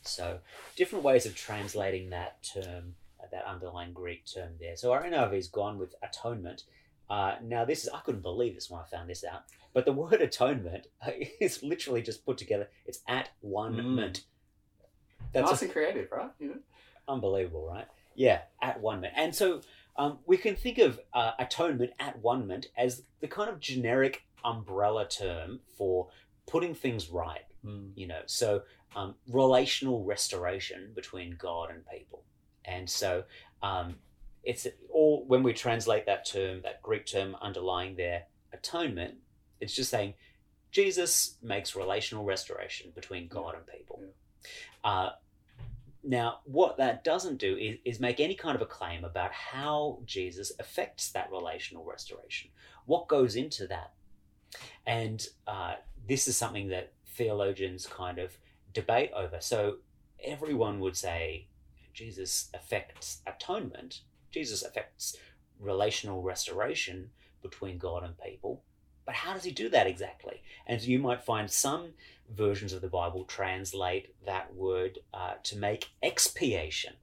So, 0.04 0.40
different 0.76 1.04
ways 1.04 1.26
of 1.26 1.36
translating 1.36 2.10
that 2.10 2.44
term, 2.44 2.96
uh, 3.22 3.28
that 3.32 3.46
underlying 3.46 3.94
Greek 3.94 4.26
term 4.26 4.52
there. 4.60 4.76
So, 4.76 4.92
our 4.92 5.08
NIV's 5.10 5.48
gone 5.48 5.78
with 5.78 5.96
atonement. 6.04 6.64
Uh, 7.10 7.36
now, 7.42 7.66
this 7.66 7.84
is, 7.84 7.90
I 7.90 8.00
couldn't 8.00 8.22
believe 8.22 8.56
this 8.56 8.70
when 8.70 8.82
I 8.82 8.86
found 8.86 9.10
this 9.10 9.24
out, 9.24 9.44
but 9.74 9.86
the 9.86 9.94
word 10.02 10.22
atonement 10.22 10.88
is 11.40 11.64
literally 11.64 12.02
just 12.02 12.26
put 12.26 12.38
together. 12.38 12.70
It's 12.86 13.00
at 13.08 13.30
one 13.42 13.76
Mm. 13.76 14.22
That's 15.32 15.50
nice 15.50 15.62
a- 15.62 15.66
and 15.66 15.74
creative, 15.74 16.12
right? 16.12 16.30
Know? 16.40 16.56
unbelievable, 17.08 17.68
right? 17.68 17.88
Yeah, 18.16 18.42
at 18.62 18.80
one 18.80 19.02
ment. 19.02 19.14
And 19.16 19.34
so 19.34 19.62
um, 19.98 20.20
we 20.26 20.38
can 20.38 20.56
think 20.56 20.78
of 20.78 21.00
uh, 21.14 21.32
atonement 21.40 21.92
at 22.00 22.20
one 22.20 22.48
ment 22.48 22.68
as 22.78 23.04
the 23.20 23.28
kind 23.28 23.50
of 23.50 23.60
generic 23.60 24.24
umbrella 24.46 25.08
term 25.08 25.60
for 25.78 26.08
putting 26.46 26.76
things 26.76 27.10
right 27.10 27.44
you 27.96 28.08
know 28.08 28.22
so 28.26 28.62
um, 28.96 29.16
relational 29.28 30.04
restoration 30.04 30.92
between 30.96 31.36
god 31.38 31.70
and 31.72 31.84
people. 31.88 32.24
And 32.66 32.90
so 32.90 33.24
um, 33.62 33.96
it's 34.44 34.68
all 34.90 35.26
when 35.28 35.44
we 35.44 35.54
translate 35.54 36.06
that 36.06 36.26
term 36.26 36.62
that 36.64 36.82
greek 36.82 37.06
term 37.06 37.36
underlying 37.42 37.96
there 37.96 38.24
atonement 38.54 39.16
it's 39.60 39.74
just 39.74 39.90
saying 39.90 40.14
jesus 40.72 41.38
makes 41.42 41.76
relational 41.76 42.24
restoration 42.26 42.92
between 42.94 43.28
god 43.28 43.56
and 43.56 43.66
people. 43.68 44.02
Uh, 44.84 45.12
now 46.04 46.40
what 46.44 46.78
that 46.78 47.04
doesn't 47.06 47.38
do 47.38 47.56
is, 47.56 47.78
is 47.86 48.00
make 48.00 48.20
any 48.20 48.36
kind 48.36 48.56
of 48.56 48.62
a 48.62 48.66
claim 48.66 49.06
about 49.06 49.32
how 49.32 50.00
jesus 50.06 50.52
affects 50.60 51.12
that 51.12 51.32
relational 51.32 51.86
restoration. 51.86 52.50
What 52.86 53.08
goes 53.08 53.36
into 53.38 53.68
that? 53.68 53.94
And 54.86 55.26
uh, 55.48 55.76
this 56.08 56.28
is 56.28 56.36
something 56.36 56.68
that 56.70 56.92
theologians 57.16 57.86
kind 57.86 58.20
of 58.20 58.38
debate 58.74 59.12
over. 59.16 59.38
So 59.40 59.78
everyone 60.24 60.80
would 60.80 60.98
say 60.98 61.48
Jesus 61.94 62.50
affects 62.54 63.22
atonement, 63.28 64.02
Jesus 64.32 64.64
affects 64.64 65.16
relational 65.60 66.22
restoration 66.24 67.10
between 67.42 67.78
God 67.78 68.04
and 68.04 68.18
people. 68.18 68.64
But 69.06 69.16
how 69.16 69.34
does 69.34 69.44
he 69.44 69.52
do 69.52 69.70
that 69.70 69.86
exactly? 69.86 70.42
And 70.66 70.82
you 70.82 70.98
might 70.98 71.24
find 71.24 71.52
some 71.52 71.90
versions 72.30 72.72
of 72.74 72.82
the 72.82 72.88
Bible 72.88 73.26
translate 73.26 74.16
that 74.26 74.54
word 74.56 75.00
uh, 75.14 75.34
to 75.44 75.58
make 75.58 75.90
expiation 76.02 76.94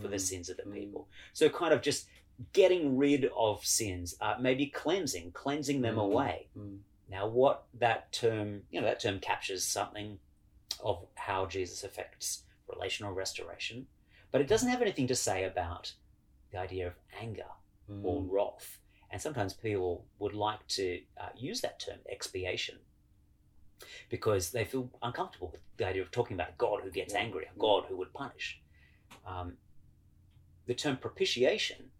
for 0.00 0.08
the 0.08 0.16
Mm. 0.16 0.20
sins 0.20 0.48
of 0.50 0.58
the 0.58 0.64
Mm. 0.64 0.74
people. 0.74 1.08
So, 1.32 1.48
kind 1.48 1.72
of 1.72 1.80
just 1.82 2.08
getting 2.52 2.96
rid 2.98 3.24
of 3.36 3.64
sins, 3.64 4.14
uh, 4.20 4.36
maybe 4.38 4.66
cleansing, 4.66 5.32
cleansing 5.32 5.80
them 5.80 5.96
Mm. 5.96 6.02
away. 6.02 6.48
Mm. 6.56 6.80
Now, 7.08 7.26
what 7.28 7.66
that 7.74 8.12
term, 8.12 8.62
you 8.70 8.80
know, 8.80 8.86
that 8.86 9.00
term 9.00 9.20
captures 9.20 9.64
something 9.64 10.18
of 10.82 11.06
how 11.14 11.46
Jesus 11.46 11.84
affects 11.84 12.42
relational 12.68 13.12
restoration, 13.12 13.86
but 14.32 14.40
it 14.40 14.48
doesn't 14.48 14.68
have 14.68 14.82
anything 14.82 15.06
to 15.06 15.14
say 15.14 15.44
about 15.44 15.92
the 16.50 16.58
idea 16.58 16.88
of 16.88 16.94
anger 17.20 17.46
or 18.02 18.20
Mm. 18.20 18.30
wrath. 18.30 18.78
And 19.10 19.22
sometimes 19.22 19.54
people 19.54 20.04
would 20.18 20.34
like 20.34 20.66
to 20.68 21.00
uh, 21.16 21.28
use 21.36 21.60
that 21.60 21.78
term, 21.78 22.00
expiation, 22.08 22.80
because 24.08 24.50
they 24.50 24.64
feel 24.64 24.90
uncomfortable 25.02 25.50
with 25.52 25.60
the 25.76 25.86
idea 25.86 26.02
of 26.02 26.10
talking 26.10 26.34
about 26.34 26.50
a 26.50 26.54
God 26.58 26.82
who 26.82 26.90
gets 26.90 27.14
angry, 27.14 27.46
a 27.46 27.58
God 27.58 27.84
who 27.88 27.96
would 27.96 28.12
punish. 28.12 28.60
Um, 29.24 29.58
the 30.66 30.74
term 30.74 30.96
propitiation 30.96 31.92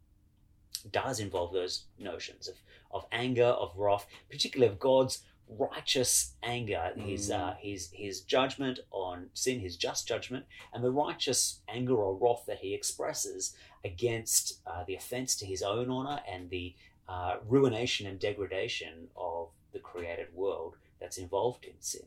does 0.79 1.21
involve 1.21 1.53
those 1.53 1.85
notions 1.99 2.49
of, 2.49 2.57
of 2.91 3.07
anger, 3.13 3.45
of 3.45 3.73
wrath, 3.77 4.07
particularly 4.31 4.73
of 4.73 4.79
God's 4.79 5.23
righteous 5.49 6.35
anger, 6.43 6.93
his, 6.97 7.31
Mm. 7.31 7.39
uh, 7.39 7.55
his, 7.61 7.91
his 7.93 8.21
judgment 8.23 8.81
on 8.91 9.31
sin, 9.33 9.61
his 9.61 9.77
just 9.77 10.07
judgment, 10.09 10.45
and 10.73 10.83
the 10.83 10.91
righteous 10.91 11.61
anger 11.69 11.95
or 11.95 12.17
wrath 12.17 12.45
that 12.47 12.59
he 12.59 12.75
expresses 12.75 13.55
against 13.85 14.61
uh, 14.67 14.83
the 14.85 14.95
offense 14.97 15.37
to 15.37 15.47
his 15.47 15.63
own 15.63 15.89
honor 15.91 16.21
and 16.29 16.51
the 16.51 16.75
uh, 17.09 17.37
ruination 17.47 18.07
and 18.09 18.19
degradation 18.19 19.09
of 19.17 19.49
the 19.73 19.79
created 19.79 20.35
world 20.35 20.75
that's 21.01 21.19
involved 21.19 21.65
in 21.65 21.75
sin. 21.81 22.07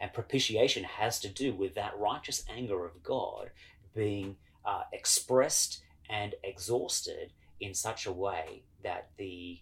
And 0.00 0.12
propitiation 0.14 0.84
has 0.84 1.20
to 1.20 1.28
do 1.28 1.52
with 1.52 1.74
that 1.74 1.98
righteous 1.98 2.42
anger 2.48 2.86
of 2.86 3.02
God 3.02 3.50
being 3.94 4.36
uh, 4.64 4.84
expressed 4.92 5.82
and 6.08 6.34
exhausted 6.42 7.32
in 7.60 7.74
such 7.74 8.06
a 8.06 8.12
way 8.12 8.62
that 8.82 9.10
the 9.16 9.60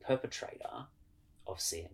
perpetrator 0.00 0.86
of 1.46 1.60
sin 1.60 1.88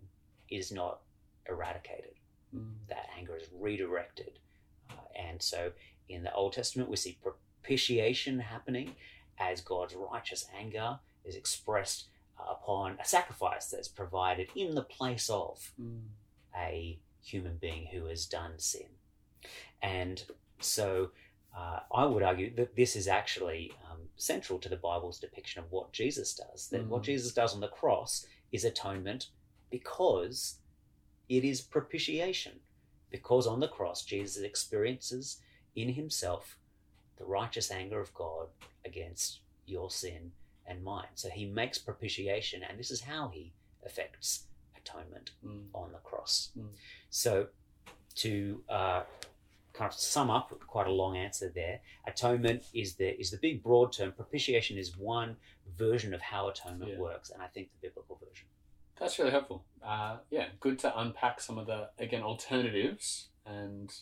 is 0.49 0.71
not 0.71 1.01
eradicated 1.47 2.11
Mm. 2.53 2.87
that 2.87 3.09
anger 3.17 3.35
is 3.35 3.47
redirected. 3.51 4.39
Uh, 4.89 4.93
and 5.15 5.41
so 5.41 5.71
in 6.07 6.23
the 6.23 6.33
Old 6.33 6.53
Testament, 6.53 6.89
we 6.89 6.95
see 6.95 7.17
propitiation 7.21 8.39
happening 8.39 8.95
as 9.39 9.59
God's 9.61 9.95
righteous 9.95 10.47
anger 10.57 10.99
is 11.25 11.35
expressed 11.35 12.05
uh, 12.39 12.51
upon 12.51 12.97
a 12.99 13.05
sacrifice 13.05 13.69
that's 13.69 13.87
provided 13.89 14.47
in 14.55 14.75
the 14.75 14.83
place 14.83 15.29
of 15.29 15.73
Mm. 15.81 16.03
a 16.55 16.99
human 17.23 17.57
being 17.57 17.87
who 17.87 18.05
has 18.05 18.25
done 18.25 18.57
sin. 18.59 18.87
And 19.81 20.23
so 20.59 21.11
uh, 21.57 21.79
I 21.93 22.05
would 22.05 22.23
argue 22.23 22.53
that 22.55 22.75
this 22.75 22.95
is 22.95 23.07
actually 23.07 23.71
um, 23.89 23.99
central 24.17 24.59
to 24.59 24.69
the 24.69 24.75
Bible's 24.75 25.19
depiction 25.19 25.63
of 25.63 25.71
what 25.71 25.93
Jesus 25.93 26.33
does. 26.35 26.67
That 26.69 26.85
what 26.87 27.01
Mm. 27.03 27.05
Jesus 27.05 27.33
does 27.33 27.53
on 27.53 27.61
the 27.61 27.67
cross 27.67 28.25
is 28.51 28.65
atonement 28.65 29.27
because 29.69 30.59
it 31.29 31.43
is 31.43 31.61
propitiation. 31.61 32.59
Because 33.09 33.47
on 33.47 33.59
the 33.61 33.67
cross, 33.69 34.03
Jesus 34.03 34.43
experiences 34.43 35.41
in 35.75 35.89
himself 35.93 36.57
the 37.17 37.25
righteous 37.25 37.71
anger 37.71 38.01
of 38.01 38.13
God 38.13 38.47
against 38.85 39.39
your 39.65 39.89
sin 39.89 40.31
and 40.65 40.83
mine. 40.83 41.07
So 41.15 41.29
he 41.29 41.45
makes 41.45 41.77
propitiation, 41.77 42.63
and 42.63 42.77
this 42.77 42.91
is 42.91 43.01
how 43.01 43.29
he 43.29 43.53
effects 43.83 44.47
atonement 44.75 45.31
Mm. 45.45 45.67
on 45.73 45.91
the 45.93 45.99
cross. 45.99 46.51
Mm. 46.57 46.69
So, 47.09 47.47
to 48.15 48.63
uh, 48.69 49.03
kind 49.75 49.91
of 49.91 49.97
sum 49.97 50.29
up, 50.29 50.51
quite 50.67 50.87
a 50.87 50.91
long 50.91 51.17
answer 51.17 51.51
there. 51.53 51.79
Atonement 52.07 52.63
is 52.73 52.95
the 52.95 53.19
is 53.19 53.31
the 53.31 53.37
big 53.37 53.61
broad 53.61 53.91
term. 53.93 54.11
Propitiation 54.11 54.77
is 54.77 54.97
one 54.97 55.35
version 55.77 56.13
of 56.13 56.21
how 56.21 56.47
atonement 56.49 56.91
Yeah. 56.91 56.97
works, 56.99 57.29
and 57.29 57.41
I 57.41 57.47
think 57.47 57.69
the 57.71 57.87
biblical 57.87 58.15
version. 58.15 58.47
That's 58.99 59.19
really 59.19 59.31
helpful. 59.31 59.65
Uh, 59.83 60.17
yeah, 60.29 60.47
good 60.59 60.79
to 60.79 60.99
unpack 60.99 61.41
some 61.41 61.57
of 61.57 61.67
the 61.67 61.89
again 61.99 62.23
alternatives 62.23 63.27
and 63.45 63.93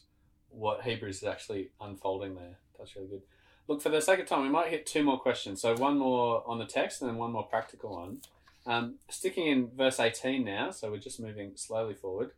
what 0.50 0.84
Hebrews 0.84 1.18
is 1.18 1.24
actually 1.24 1.72
unfolding 1.82 2.36
there. 2.36 2.60
That's 2.78 2.96
really 2.96 3.08
good. 3.08 3.24
Look, 3.68 3.82
for 3.82 3.90
the 3.90 4.02
sake 4.02 4.20
of 4.20 4.28
time, 4.28 4.44
we 4.44 4.50
might 4.50 4.68
hit 4.68 4.86
two 4.86 5.04
more 5.04 5.20
questions. 5.20 5.62
So 5.62 5.76
one 5.78 5.98
more 5.98 6.44
on 6.46 6.60
the 6.60 6.66
text 6.66 7.02
and 7.02 7.10
then 7.10 7.18
one 7.18 7.32
more 7.32 7.44
practical 7.48 7.92
one. 7.96 8.22
Um, 8.66 8.96
sticking 9.10 9.48
in 9.48 9.72
verse 9.76 10.00
18 10.00 10.44
now, 10.44 10.72
so 10.72 10.92
we're 10.92 10.98
just 10.98 11.20
moving 11.20 11.54
slowly 11.56 11.94
forward. 11.96 12.32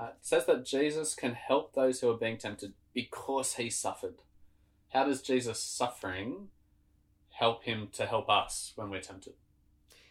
Uh, 0.00 0.12
it 0.16 0.24
says 0.24 0.46
that 0.46 0.64
Jesus 0.64 1.14
can 1.14 1.34
help 1.34 1.74
those 1.74 2.00
who 2.00 2.10
are 2.10 2.16
being 2.16 2.38
tempted 2.38 2.72
because 2.94 3.54
he 3.54 3.68
suffered. 3.68 4.22
How 4.94 5.04
does 5.04 5.20
Jesus' 5.20 5.60
suffering 5.60 6.48
help 7.32 7.64
him 7.64 7.88
to 7.92 8.06
help 8.06 8.30
us 8.30 8.72
when 8.76 8.88
we're 8.88 9.02
tempted? 9.02 9.34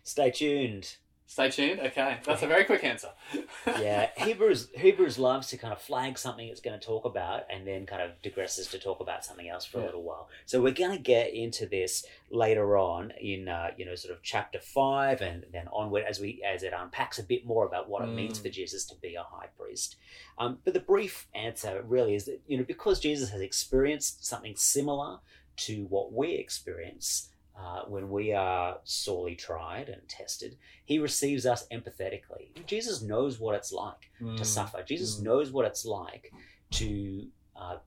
Stay 0.04 0.30
tuned. 0.30 0.98
Stay 1.30 1.52
tuned. 1.52 1.80
Okay, 1.80 2.18
that's 2.26 2.42
a 2.42 2.48
very 2.48 2.66
quick 2.66 2.84
answer. 2.84 3.10
Yeah, 3.68 4.10
Hebrews 4.18 4.70
Hebrews 4.74 5.20
loves 5.20 5.50
to 5.50 5.58
kind 5.58 5.72
of 5.72 5.80
flag 5.80 6.18
something 6.18 6.48
it's 6.48 6.60
going 6.60 6.80
to 6.80 6.84
talk 6.84 7.06
about, 7.06 7.44
and 7.52 7.68
then 7.68 7.86
kind 7.86 8.02
of 8.02 8.20
digresses 8.24 8.68
to 8.72 8.80
talk 8.80 9.00
about 9.00 9.24
something 9.24 9.48
else 9.48 9.64
for 9.64 9.80
a 9.80 9.86
little 9.86 10.02
while. 10.02 10.28
So 10.48 10.60
we're 10.60 10.74
going 10.74 10.92
to 10.98 11.02
get 11.02 11.32
into 11.32 11.68
this 11.68 12.04
later 12.32 12.78
on 12.78 13.14
in 13.22 13.48
uh, 13.48 13.68
you 13.78 13.86
know 13.86 13.94
sort 13.94 14.16
of 14.16 14.24
chapter 14.24 14.60
five, 14.60 15.22
and 15.22 15.46
then 15.54 15.68
onward 15.72 16.04
as 16.10 16.20
we 16.20 16.42
as 16.44 16.64
it 16.64 16.74
unpacks 16.76 17.20
a 17.20 17.24
bit 17.24 17.46
more 17.46 17.68
about 17.68 17.88
what 17.90 18.02
it 18.02 18.08
means 18.08 18.40
Mm. 18.40 18.44
for 18.44 18.50
Jesus 18.50 18.86
to 18.86 18.96
be 18.96 19.14
a 19.14 19.22
high 19.24 19.50
priest. 19.56 19.98
Um, 20.40 20.58
but 20.66 20.74
the 20.74 20.80
brief 20.80 21.28
answer 21.36 21.84
really 21.88 22.16
is 22.16 22.26
that 22.26 22.42
you 22.48 22.58
know 22.58 22.64
because 22.64 23.00
Jesus 23.00 23.30
has 23.30 23.42
experienced 23.42 24.26
something 24.26 24.56
similar 24.56 25.20
to 25.58 25.86
what 25.86 26.12
we 26.12 26.32
experience. 26.34 27.30
Uh, 27.62 27.82
when 27.90 28.10
we 28.10 28.32
are 28.32 28.78
sorely 28.86 29.36
tried 29.36 29.90
and 29.90 30.02
tested, 30.08 30.58
he 30.86 30.98
receives 30.98 31.46
us 31.46 31.68
empathetically. 31.74 32.48
Jesus 32.66 33.02
knows 33.02 33.38
what 33.38 33.54
it's 33.54 33.74
like 33.74 34.10
to 34.20 34.24
Mm. 34.44 34.46
suffer. 34.46 34.82
Jesus 34.84 35.18
Mm. 35.20 35.24
knows 35.24 35.52
what 35.52 35.66
it's 35.66 35.84
like 35.86 36.32
to 36.72 37.28
uh, 37.58 37.80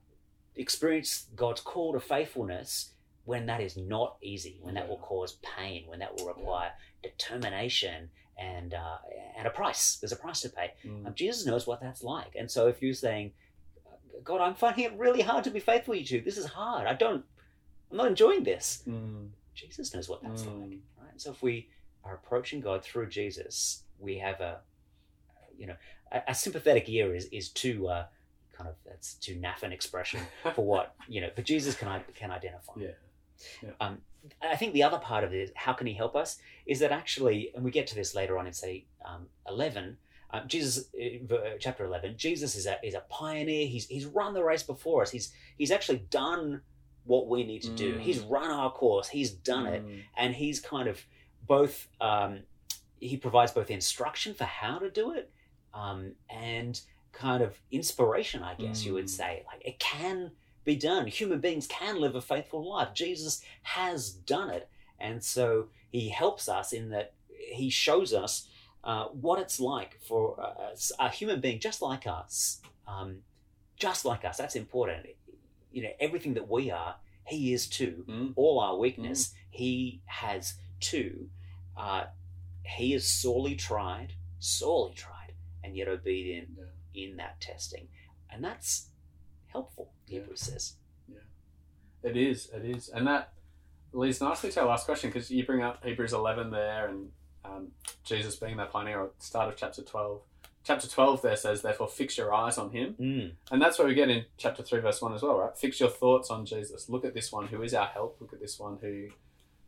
experience 0.55 1.27
God's 1.35 1.61
call 1.61 1.93
to 1.93 1.99
faithfulness 1.99 2.93
when 3.25 3.47
that 3.47 3.61
is 3.61 3.75
not 3.75 4.17
easy, 4.21 4.59
when 4.61 4.75
that 4.75 4.87
will 4.87 4.97
cause 4.99 5.37
pain, 5.41 5.87
when 5.87 5.99
that 5.99 6.13
will 6.15 6.27
require 6.27 6.71
determination 7.01 8.11
and 8.37 8.73
uh, 8.75 8.97
and 9.37 9.47
a 9.47 9.49
price. 9.51 9.97
There's 9.97 10.11
a 10.11 10.17
price 10.17 10.41
to 10.41 10.49
pay. 10.49 10.73
Mm. 10.85 11.07
Um, 11.07 11.15
Jesus 11.15 11.45
knows 11.47 11.65
what 11.65 11.81
that's 11.81 12.03
like. 12.03 12.35
And 12.35 12.49
so 12.51 12.67
if 12.67 12.81
you're 12.81 12.93
saying, 12.93 13.33
God, 14.23 14.39
I'm 14.41 14.55
finding 14.55 14.85
it 14.85 14.93
really 14.97 15.21
hard 15.21 15.43
to 15.45 15.49
be 15.51 15.59
faithful 15.59 15.95
to 15.95 15.99
you. 16.01 16.21
This 16.21 16.37
is 16.37 16.45
hard. 16.45 16.85
I 16.87 16.93
don't, 16.93 17.25
I'm 17.89 17.97
not 17.97 18.07
enjoying 18.07 18.43
this. 18.43 18.83
Mm. 18.87 19.29
Jesus 19.53 19.93
knows 19.93 20.09
what 20.09 20.21
that's 20.23 20.43
Mm. 20.43 20.61
like, 20.61 20.79
right? 21.01 21.21
So 21.21 21.31
if 21.31 21.41
we 21.43 21.69
are 22.03 22.15
approaching 22.15 22.59
God 22.59 22.83
through 22.83 23.07
Jesus, 23.09 23.83
we 23.99 24.17
have 24.17 24.41
a, 24.41 24.61
you 25.57 25.67
know, 25.67 25.75
a, 26.11 26.21
a 26.29 26.35
sympathetic 26.35 26.89
ear 26.89 27.13
is 27.15 27.25
is 27.25 27.49
too 27.49 27.87
uh, 27.87 28.05
kind 28.51 28.69
of 28.69 28.75
that's 28.85 29.15
too 29.15 29.35
naff 29.35 29.63
an 29.63 29.71
expression 29.71 30.21
for 30.55 30.65
what 30.65 30.95
you 31.07 31.21
know, 31.21 31.29
but 31.35 31.45
Jesus 31.45 31.75
can 31.75 31.87
I 31.87 31.99
can 32.15 32.31
identify. 32.31 32.73
Yeah. 32.77 32.87
Yeah. 33.61 33.69
Um, 33.81 34.01
I 34.41 34.55
think 34.55 34.73
the 34.73 34.83
other 34.83 34.99
part 34.99 35.23
of 35.25 35.33
it 35.33 35.37
is 35.41 35.51
how 35.55 35.73
can 35.73 35.85
he 35.87 35.93
help 35.93 36.15
us? 36.15 36.37
Is 36.65 36.79
that 36.79 36.91
actually, 36.91 37.51
and 37.55 37.63
we 37.63 37.71
get 37.71 37.87
to 37.87 37.95
this 37.95 38.15
later 38.15 38.37
on 38.37 38.47
in 38.47 38.53
say 38.53 38.85
um, 39.05 39.27
eleven. 39.47 39.97
Um, 40.31 40.47
Jesus, 40.47 40.89
uh, 41.29 41.35
chapter 41.59 41.85
eleven. 41.85 42.15
Jesus 42.17 42.55
is 42.55 42.65
a 42.65 42.79
is 42.83 42.93
a 42.95 43.03
pioneer. 43.09 43.67
He's 43.67 43.85
he's 43.87 44.05
run 44.05 44.33
the 44.33 44.43
race 44.43 44.63
before 44.63 45.01
us. 45.03 45.11
He's 45.11 45.31
he's 45.57 45.71
actually 45.71 45.99
done 46.09 46.61
what 47.05 47.27
we 47.27 47.43
need 47.43 47.61
to 47.63 47.69
do. 47.71 47.95
Mm. 47.95 47.99
He's 47.99 48.19
run 48.19 48.49
our 48.51 48.71
course. 48.71 49.09
He's 49.09 49.31
done 49.31 49.65
it 49.67 49.85
Mm. 49.85 50.01
and 50.17 50.33
he's 50.35 50.59
kind 50.59 50.87
of 50.87 51.03
both 51.45 51.87
um, 51.99 52.39
he 52.99 53.17
provides 53.17 53.51
both 53.51 53.69
instruction 53.69 54.33
for 54.33 54.45
how 54.45 54.79
to 54.79 54.89
do 54.89 55.11
it 55.11 55.29
um, 55.73 56.13
and 56.29 56.79
kind 57.11 57.43
of 57.43 57.59
inspiration 57.69 58.41
i 58.41 58.55
guess 58.55 58.85
you 58.85 58.93
would 58.93 59.05
Mm. 59.05 59.09
say 59.09 59.43
like 59.51 59.61
it 59.65 59.77
can 59.77 60.31
be 60.63 60.75
done 60.75 61.05
human 61.05 61.39
beings 61.39 61.67
can 61.67 61.99
live 61.99 62.15
a 62.15 62.21
faithful 62.21 62.67
life 62.67 62.93
jesus 62.93 63.41
has 63.63 64.09
done 64.09 64.49
it 64.49 64.67
and 64.99 65.23
so 65.23 65.67
he 65.91 66.09
helps 66.09 66.47
us 66.49 66.71
in 66.73 66.89
that 66.89 67.13
he 67.51 67.69
shows 67.69 68.13
us 68.13 68.47
uh, 68.83 69.05
what 69.07 69.39
it's 69.39 69.59
like 69.59 69.99
for 70.01 70.39
a, 70.39 70.75
a 71.05 71.09
human 71.09 71.39
being 71.41 71.59
just 71.59 71.81
like 71.81 72.07
us 72.07 72.61
um, 72.87 73.17
just 73.77 74.05
like 74.05 74.23
us 74.25 74.37
that's 74.37 74.55
important 74.55 75.05
you 75.73 75.83
know 75.83 75.89
everything 75.99 76.33
that 76.35 76.47
we 76.49 76.71
are 76.71 76.95
he 77.25 77.53
is 77.53 77.67
too 77.67 78.05
Mm. 78.07 78.33
all 78.35 78.59
our 78.59 78.77
weakness, 78.77 79.33
he 79.49 80.01
has 80.05 80.55
too. 80.81 81.29
Uh, 81.77 82.05
he 82.63 82.93
is 82.93 83.09
sorely 83.09 83.55
tried, 83.55 84.13
sorely 84.39 84.93
tried, 84.93 85.33
and 85.63 85.75
yet 85.75 85.87
obedient 85.87 86.49
Yeah. 86.57 86.65
in 87.03 87.15
that 87.17 87.39
testing. 87.39 87.87
And 88.29 88.43
that's 88.43 88.89
helpful, 89.47 89.93
Yeah. 90.07 90.19
Hebrews 90.19 90.41
says. 90.41 90.75
It 92.03 92.17
is. 92.17 92.49
It 92.49 92.65
is, 92.65 92.89
and 92.89 93.07
that 93.07 93.33
leads 93.93 94.19
nicely 94.19 94.51
to 94.51 94.59
our 94.61 94.67
last 94.67 94.83
question 94.85 95.09
because 95.09 95.31
you 95.31 95.45
bring 95.45 95.61
up 95.63 95.81
Hebrews 95.85 96.11
eleven 96.11 96.51
there, 96.51 96.87
and 96.89 97.11
um, 97.45 97.71
Jesus 98.03 98.35
being 98.35 98.57
that 98.57 98.71
pioneer 98.71 99.01
at 99.05 99.17
the 99.17 99.23
start 99.25 99.47
of 99.47 99.55
chapter 99.55 99.81
twelve. 99.83 100.21
Chapter 100.63 100.87
twelve 100.87 101.21
there 101.21 101.35
says, 101.35 101.61
"Therefore, 101.61 101.87
fix 101.89 102.17
your 102.17 102.33
eyes 102.33 102.57
on 102.57 102.71
Him," 102.71 102.95
Mm, 102.99 103.31
and 103.51 103.61
that's 103.61 103.77
what 103.77 103.87
we 103.87 103.93
get 103.93 104.09
in 104.09 104.25
chapter 104.37 104.63
three, 104.63 104.79
verse 104.79 105.01
one 105.01 105.13
as 105.13 105.21
well, 105.21 105.37
right? 105.37 105.57
Fix 105.57 105.79
your 105.79 105.89
thoughts 105.89 106.29
on 106.29 106.45
Jesus. 106.45 106.89
Look 106.89 107.03
at 107.03 107.13
this 107.13 107.31
one 107.31 107.47
who 107.47 107.61
is 107.63 107.73
our 107.73 107.87
help. 107.87 108.17
Look 108.21 108.31
at 108.31 108.39
this 108.39 108.57
one 108.59 108.77
who 108.81 109.09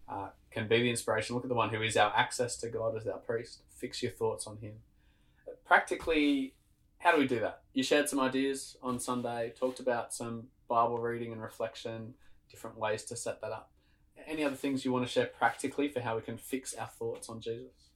uh, 0.07 0.29
can 0.51 0.67
be 0.67 0.81
the 0.81 0.89
inspiration. 0.89 1.35
Look 1.35 1.43
at 1.43 1.49
the 1.49 1.55
one 1.55 1.69
who 1.69 1.81
is 1.81 1.97
our 1.97 2.13
access 2.15 2.55
to 2.57 2.69
God 2.69 2.95
as 2.95 3.05
our 3.07 3.17
priest. 3.17 3.61
Fix 3.69 4.01
your 4.01 4.11
thoughts 4.13 4.47
on 4.47 4.57
Him. 4.57 4.75
Practically, 5.65 6.53
how 6.99 7.11
do 7.11 7.17
we 7.19 7.27
do 7.27 7.39
that? 7.39 7.63
You 7.73 7.83
shared 7.83 8.07
some 8.07 8.19
ideas 8.19 8.77
on 8.81 8.99
Sunday, 8.99 9.51
talked 9.59 9.79
about 9.79 10.13
some 10.13 10.47
Bible 10.69 10.97
reading 10.97 11.31
and 11.31 11.41
reflection, 11.41 12.13
different 12.49 12.77
ways 12.77 13.03
to 13.05 13.15
set 13.15 13.41
that 13.41 13.51
up. 13.51 13.71
Any 14.27 14.43
other 14.43 14.55
things 14.55 14.85
you 14.85 14.91
want 14.91 15.05
to 15.05 15.11
share 15.11 15.25
practically 15.25 15.89
for 15.89 15.99
how 15.99 16.15
we 16.15 16.21
can 16.21 16.37
fix 16.37 16.73
our 16.73 16.87
thoughts 16.87 17.27
on 17.29 17.41
Jesus? 17.41 17.91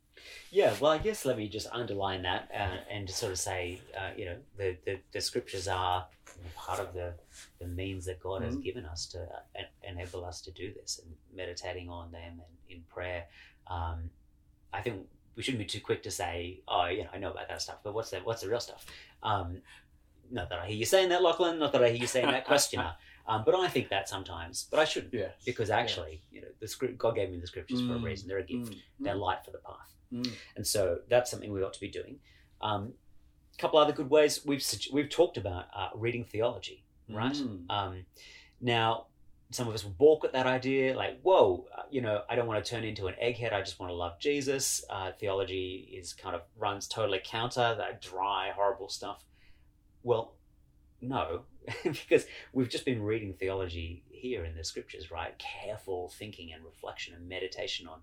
Yeah, 0.52 0.74
well, 0.80 0.92
I 0.92 0.98
guess 0.98 1.26
let 1.26 1.38
me 1.38 1.48
just 1.48 1.68
underline 1.72 2.24
that 2.24 2.50
uh, 2.54 2.78
and 2.90 3.08
just 3.08 3.20
sort 3.20 3.32
of 3.32 3.38
say, 3.40 3.80
uh, 3.98 4.12
you 4.18 4.26
know, 4.26 4.38
the, 4.58 4.78
the, 4.86 5.00
the 5.14 5.22
scriptures 5.22 5.68
are 5.68 6.08
part 6.56 6.80
of 6.80 6.94
the, 6.94 7.14
the 7.60 7.68
means 7.68 8.06
that 8.06 8.20
God 8.20 8.42
has 8.42 8.56
Mhm. 8.56 8.64
given 8.64 8.86
us 8.86 9.06
to 9.08 9.20
uh, 9.22 9.62
enable 9.84 10.26
us 10.26 10.42
to 10.42 10.52
do 10.52 10.74
this 10.74 11.00
and 11.04 11.14
meditating 11.34 11.90
on 11.90 12.12
them 12.12 12.42
and 12.46 12.58
in 12.78 12.84
prayer. 12.84 13.26
Um, 13.68 14.10
I 14.74 14.82
think 14.82 15.08
we 15.36 15.44
shouldn't 15.44 15.60
be 15.60 15.66
too 15.66 15.82
quick 15.82 16.02
to 16.04 16.12
say, 16.12 16.62
oh, 16.68 16.86
you 16.88 17.04
know, 17.04 17.10
I 17.14 17.18
know 17.18 17.32
about 17.32 17.48
that 17.50 17.62
stuff, 17.62 17.78
but 17.84 17.94
what's 17.94 18.10
the, 18.12 18.18
what's 18.20 18.42
the 18.42 18.50
real 18.50 18.60
stuff? 18.60 18.86
Um, 19.24 19.62
not 20.32 20.50
that 20.50 20.60
I 20.60 20.68
hear 20.68 20.76
you 20.78 20.86
saying 20.86 21.10
that, 21.10 21.22
Lachlan, 21.24 21.60
not 21.60 21.72
that 21.74 21.84
I 21.84 21.90
hear 21.90 21.98
you 22.02 22.08
saying 22.08 22.28
that, 22.32 22.46
questioner. 22.46 22.94
Um, 23.28 23.44
but 23.46 23.54
I 23.54 23.68
think 23.68 23.90
that 23.90 24.10
sometimes, 24.10 24.68
but 24.72 24.80
I 24.80 24.86
shouldn't 24.86 25.14
Yeah. 25.14 25.28
because 25.46 25.70
actually, 25.70 26.24
you 26.32 26.42
know, 26.42 26.48
the 26.60 26.68
script, 26.68 26.98
God 26.98 27.14
gave 27.14 27.30
me 27.30 27.38
the 27.38 27.46
scriptures 27.46 27.80
for 27.80 27.94
a 27.94 28.00
Mm. 28.00 28.04
reason. 28.06 28.28
They're 28.28 28.40
a 28.40 28.44
gift. 28.44 28.72
Mm. 28.72 28.82
They're 29.02 29.14
light 29.14 29.46
for 29.46 29.52
the 29.52 29.60
path. 29.60 29.94
Mm. 30.14 30.32
And 30.56 30.66
so 30.66 31.00
that's 31.10 31.30
something 31.30 31.52
we 31.52 31.64
ought 31.64 31.74
to 31.74 31.80
be 31.80 31.90
doing. 31.90 32.20
Um, 32.62 32.94
a 33.58 33.62
couple 33.62 33.80
other 33.80 33.94
good 33.94 34.10
ways 34.10 34.46
we've 34.46 34.66
we've 34.92 35.10
talked 35.10 35.38
about 35.38 35.66
uh, 35.76 35.90
reading 35.96 36.26
theology, 36.26 36.84
right? 37.10 37.34
Mm. 37.34 37.70
Um, 37.70 38.06
now, 38.62 39.08
some 39.52 39.68
of 39.68 39.74
us 39.74 39.84
will 39.84 39.92
balk 39.92 40.24
at 40.26 40.34
that 40.34 40.46
idea, 40.46 40.96
like, 40.96 41.20
"Whoa, 41.22 41.66
uh, 41.78 41.84
you 41.90 42.02
know, 42.02 42.24
I 42.30 42.36
don't 42.36 42.48
want 42.48 42.64
to 42.64 42.70
turn 42.70 42.84
into 42.84 43.08
an 43.08 43.16
egghead. 43.22 43.54
I 43.54 43.62
just 43.62 43.80
want 43.80 43.92
to 43.92 43.96
love 43.96 44.20
Jesus." 44.20 44.84
Uh, 44.90 45.12
theology 45.20 45.90
is 45.94 46.14
kind 46.14 46.36
of 46.36 46.42
runs 46.58 46.88
totally 46.88 47.22
counter 47.24 47.76
that 47.78 48.02
dry, 48.02 48.52
horrible 48.56 48.90
stuff. 48.90 49.24
Well, 50.04 50.36
no, 51.02 51.44
because 51.84 52.26
we've 52.54 52.70
just 52.70 52.86
been 52.86 53.02
reading 53.02 53.34
theology 53.34 54.04
here 54.10 54.46
in 54.46 54.56
the 54.56 54.64
scriptures, 54.64 55.12
right? 55.12 55.38
Careful 55.38 56.10
thinking 56.10 56.52
and 56.54 56.64
reflection 56.64 57.14
and 57.14 57.28
meditation 57.28 57.88
on 57.88 58.02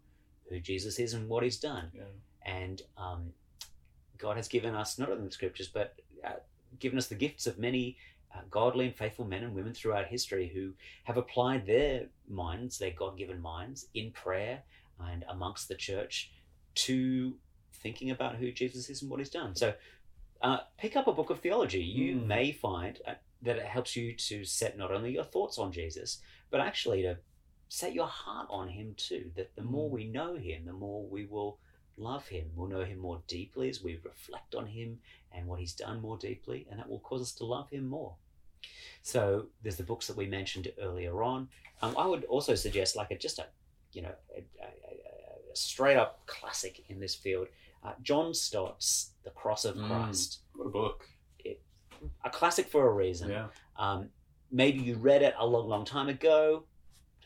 who 0.48 0.60
Jesus 0.60 0.98
is 0.98 1.14
and 1.14 1.28
what 1.28 1.42
He's 1.42 1.58
done 1.58 1.90
Yeah. 1.94 2.02
and 2.44 2.82
um, 2.96 3.32
God 4.18 4.36
has 4.36 4.48
given 4.48 4.74
us 4.74 4.98
not 4.98 5.10
only 5.10 5.26
the 5.26 5.32
scriptures 5.32 5.68
but 5.68 5.94
uh, 6.24 6.40
given 6.78 6.98
us 6.98 7.06
the 7.08 7.14
gifts 7.14 7.46
of 7.46 7.58
many 7.58 7.96
uh, 8.34 8.40
godly 8.50 8.86
and 8.86 8.94
faithful 8.96 9.24
men 9.24 9.44
and 9.44 9.54
women 9.54 9.72
throughout 9.74 10.06
history 10.06 10.50
who 10.54 10.72
have 11.04 11.16
applied 11.16 11.66
their 11.66 12.06
minds, 12.28 12.78
their 12.78 12.90
God 12.90 13.16
given 13.16 13.40
minds, 13.40 13.86
in 13.94 14.10
prayer 14.10 14.62
and 15.00 15.24
amongst 15.28 15.68
the 15.68 15.74
church 15.74 16.32
to 16.74 17.36
thinking 17.82 18.10
about 18.10 18.36
who 18.36 18.50
Jesus 18.52 18.90
is 18.90 19.02
and 19.02 19.10
what 19.10 19.20
he's 19.20 19.30
done. 19.30 19.54
So 19.54 19.74
uh, 20.42 20.58
pick 20.78 20.96
up 20.96 21.06
a 21.06 21.12
book 21.12 21.30
of 21.30 21.40
theology. 21.40 21.82
You 21.82 22.16
Mm. 22.16 22.26
may 22.26 22.52
find 22.52 22.98
uh, 23.06 23.14
that 23.42 23.56
it 23.56 23.66
helps 23.66 23.96
you 23.96 24.14
to 24.16 24.44
set 24.44 24.76
not 24.76 24.90
only 24.90 25.12
your 25.12 25.24
thoughts 25.24 25.58
on 25.58 25.72
Jesus, 25.72 26.20
but 26.50 26.60
actually 26.60 27.02
to 27.02 27.18
set 27.68 27.92
your 27.94 28.06
heart 28.06 28.46
on 28.50 28.68
him 28.68 28.94
too. 28.96 29.30
That 29.36 29.54
the 29.56 29.62
more 29.62 29.88
Mm. 29.88 29.92
we 29.92 30.04
know 30.04 30.36
him, 30.36 30.64
the 30.66 30.72
more 30.72 31.02
we 31.04 31.24
will 31.26 31.58
love 31.96 32.28
him. 32.28 32.50
We'll 32.54 32.68
know 32.68 32.84
him 32.84 32.98
more 32.98 33.22
deeply 33.26 33.68
as 33.68 33.82
we 33.82 33.96
reflect 34.04 34.54
on 34.54 34.66
him 34.66 35.00
and 35.32 35.46
what 35.46 35.60
he's 35.60 35.72
done 35.74 36.00
more 36.00 36.16
deeply, 36.18 36.66
and 36.70 36.78
that 36.78 36.88
will 36.88 37.00
cause 37.00 37.22
us 37.22 37.32
to 37.34 37.44
love 37.44 37.70
him 37.70 37.86
more. 37.86 38.14
So 39.02 39.46
there's 39.62 39.76
the 39.76 39.82
books 39.82 40.06
that 40.08 40.16
we 40.16 40.26
mentioned 40.26 40.70
earlier 40.80 41.22
on. 41.22 41.48
Um, 41.82 41.94
I 41.96 42.06
would 42.06 42.24
also 42.24 42.54
suggest 42.54 42.96
like 42.96 43.10
a 43.10 43.16
just 43.18 43.38
a 43.38 43.46
you 43.92 44.02
know 44.02 44.14
a, 44.34 44.40
a, 44.62 44.66
a- 44.66 45.56
straight 45.56 45.96
up 45.96 46.26
classic 46.26 46.84
in 46.88 47.00
this 47.00 47.14
field, 47.14 47.48
uh, 47.82 47.92
John 48.02 48.34
Stott's 48.34 49.12
The 49.24 49.30
Cross 49.30 49.64
of 49.64 49.76
Mm. 49.76 49.86
Christ, 49.88 50.40
What 50.54 50.66
a 50.66 50.70
book. 50.70 51.08
a 52.24 52.30
classic 52.30 52.68
for 52.68 52.86
a 52.86 52.92
reason. 52.92 53.30
Yeah. 53.30 53.48
Um, 53.78 54.10
maybe 54.50 54.80
you 54.80 54.96
read 54.96 55.22
it 55.22 55.34
a 55.38 55.46
long, 55.46 55.66
long 55.68 55.84
time 55.86 56.08
ago. 56.08 56.64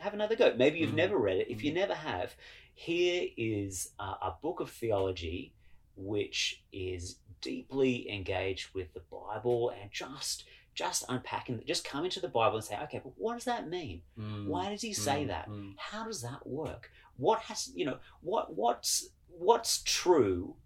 Have 0.01 0.15
another 0.15 0.35
go. 0.37 0.55
Maybe 0.57 0.79
you've 0.79 0.91
Mm. 0.93 0.95
never 1.05 1.19
read 1.19 1.39
it. 1.39 1.49
If 1.51 1.63
you 1.63 1.73
never 1.73 1.95
have, 1.95 2.35
here 2.75 3.29
is 3.37 3.93
a, 3.99 4.03
a 4.05 4.37
book 4.43 4.61
of 4.61 4.71
theology 4.71 5.53
which 5.97 6.63
is 6.73 7.19
deeply 7.43 8.11
engaged 8.11 8.75
with 8.75 8.95
the 8.95 9.01
Bible 9.01 9.71
and 9.71 9.91
just 9.91 10.45
just 10.75 11.05
unpacking. 11.09 11.63
Just 11.67 11.85
come 11.85 12.05
into 12.05 12.21
the 12.21 12.29
Bible 12.29 12.57
and 12.57 12.65
say, 12.65 12.79
okay, 12.85 13.01
but 13.03 13.13
what 13.19 13.35
does 13.35 13.45
that 13.45 13.69
mean? 13.69 14.03
Mm. 14.19 14.47
Why 14.47 14.71
does 14.71 14.81
he 14.83 14.95
say 14.95 15.25
Mm, 15.25 15.29
that? 15.29 15.49
mm. 15.51 15.75
How 15.77 16.05
does 16.05 16.23
that 16.23 16.47
work? 16.47 16.91
What 17.17 17.41
has 17.41 17.71
you 17.75 17.85
know 17.85 17.99
what 18.23 18.55
what's 18.55 19.11
what's 19.29 19.83
true 19.83 20.57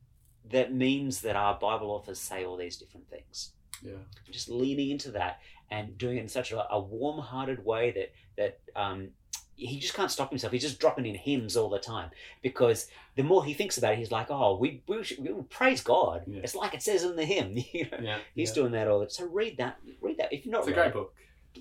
that 0.51 0.73
means 0.73 1.23
that 1.23 1.35
our 1.37 1.59
Bible 1.59 1.90
authors 1.90 2.20
say 2.20 2.44
all 2.44 2.57
these 2.57 2.77
different 2.77 3.09
things? 3.11 3.53
Yeah. 3.83 4.05
just 4.31 4.49
leaning 4.49 4.90
into 4.90 5.11
that 5.11 5.40
and 5.70 5.99
doing 5.99 6.16
it 6.16 6.20
in 6.20 6.29
such 6.29 6.53
a, 6.53 6.73
a 6.73 6.81
warm-hearted 6.81 7.64
way 7.64 7.90
that 7.92 8.12
that 8.37 8.61
um, 8.77 9.11
he 9.57 9.79
just 9.79 9.95
can't 9.95 10.11
stop 10.11 10.31
himself. 10.31 10.53
He's 10.53 10.62
just 10.62 10.81
dropping 10.81 11.07
in 11.07 11.14
hymns 11.14 11.57
all 11.57 11.69
the 11.69 11.79
time 11.79 12.11
because 12.43 12.88
the 13.17 13.23
more 13.23 13.45
he 13.45 13.55
thinks 13.55 13.79
about 13.79 13.93
it, 13.93 13.99
he's 13.99 14.11
like, 14.11 14.31
"Oh, 14.31 14.57
we 14.57 14.83
we, 14.87 15.05
should, 15.05 15.21
we 15.21 15.31
praise 15.49 15.81
God." 15.81 16.25
Yeah. 16.27 16.40
It's 16.43 16.55
like 16.55 16.75
it 16.75 16.83
says 16.83 17.05
in 17.05 17.17
the 17.17 17.25
hymn. 17.25 17.57
You 17.73 17.85
know? 17.90 17.99
Yeah. 18.01 18.19
He's 18.35 18.51
yeah. 18.51 18.55
doing 18.55 18.73
that 18.73 18.88
all 18.88 19.01
the 19.01 19.11
So 19.11 19.27
read 19.27 19.59
that. 19.59 19.79
Read 20.01 20.19
that. 20.19 20.33
If 20.33 20.45
you're 20.45 20.53
not 20.53 20.61
It's 20.62 20.69
a 20.69 20.73
great 20.73 20.88
it, 20.88 20.95
book. 20.95 21.14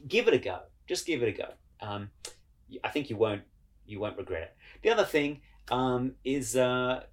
give 0.08 0.28
it 0.28 0.34
a 0.34 0.40
go. 0.40 0.60
Just 0.88 1.06
give 1.06 1.22
it 1.22 1.30
a 1.30 1.32
go. 1.32 1.54
Um, 1.82 2.10
I 2.84 2.90
think 2.90 3.10
you 3.10 3.18
won't 3.18 3.44
you 3.86 4.00
won't 4.00 4.18
regret 4.18 4.44
it. 4.44 4.56
The 4.82 4.90
other 4.90 5.06
thing 5.06 5.42
um, 5.70 6.14
is 6.24 6.56
uh, 6.56 7.04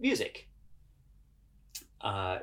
music. 0.00 0.48
Uh, 2.00 2.38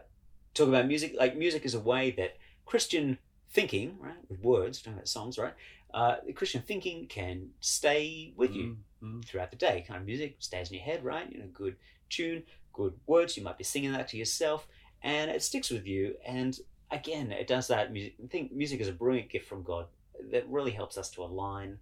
talk 0.53 0.67
about 0.67 0.87
music. 0.87 1.15
Like 1.17 1.35
music 1.37 1.65
is 1.65 1.73
a 1.73 1.79
way 1.79 2.11
that 2.11 2.37
Christian 2.65 3.17
thinking, 3.51 3.97
right, 3.99 4.15
with 4.29 4.39
words, 4.41 4.79
talking 4.79 4.93
about 4.93 5.07
songs, 5.07 5.37
right. 5.37 5.53
Uh, 5.93 6.15
Christian 6.35 6.61
thinking 6.61 7.07
can 7.07 7.49
stay 7.59 8.33
with 8.37 8.53
you 8.55 8.77
Mm, 9.03 9.19
mm. 9.19 9.25
throughout 9.25 9.51
the 9.51 9.57
day. 9.57 9.83
Kind 9.87 9.99
of 9.99 10.05
music 10.05 10.37
stays 10.39 10.69
in 10.69 10.75
your 10.75 10.83
head, 10.85 11.03
right? 11.03 11.29
You 11.31 11.39
know, 11.39 11.47
good 11.53 11.75
tune, 12.09 12.43
good 12.73 12.93
words. 13.07 13.35
You 13.35 13.43
might 13.43 13.57
be 13.57 13.63
singing 13.63 13.91
that 13.93 14.07
to 14.09 14.17
yourself, 14.17 14.67
and 15.03 15.29
it 15.29 15.43
sticks 15.43 15.69
with 15.69 15.85
you. 15.85 16.15
And 16.25 16.57
again, 16.91 17.31
it 17.31 17.47
does 17.47 17.67
that. 17.67 17.91
Music. 17.91 18.15
I 18.23 18.27
think 18.27 18.51
music 18.53 18.79
is 18.79 18.87
a 18.87 18.93
brilliant 18.93 19.29
gift 19.29 19.47
from 19.47 19.63
God 19.63 19.87
that 20.31 20.47
really 20.47 20.71
helps 20.71 20.97
us 20.97 21.09
to 21.11 21.23
align 21.23 21.79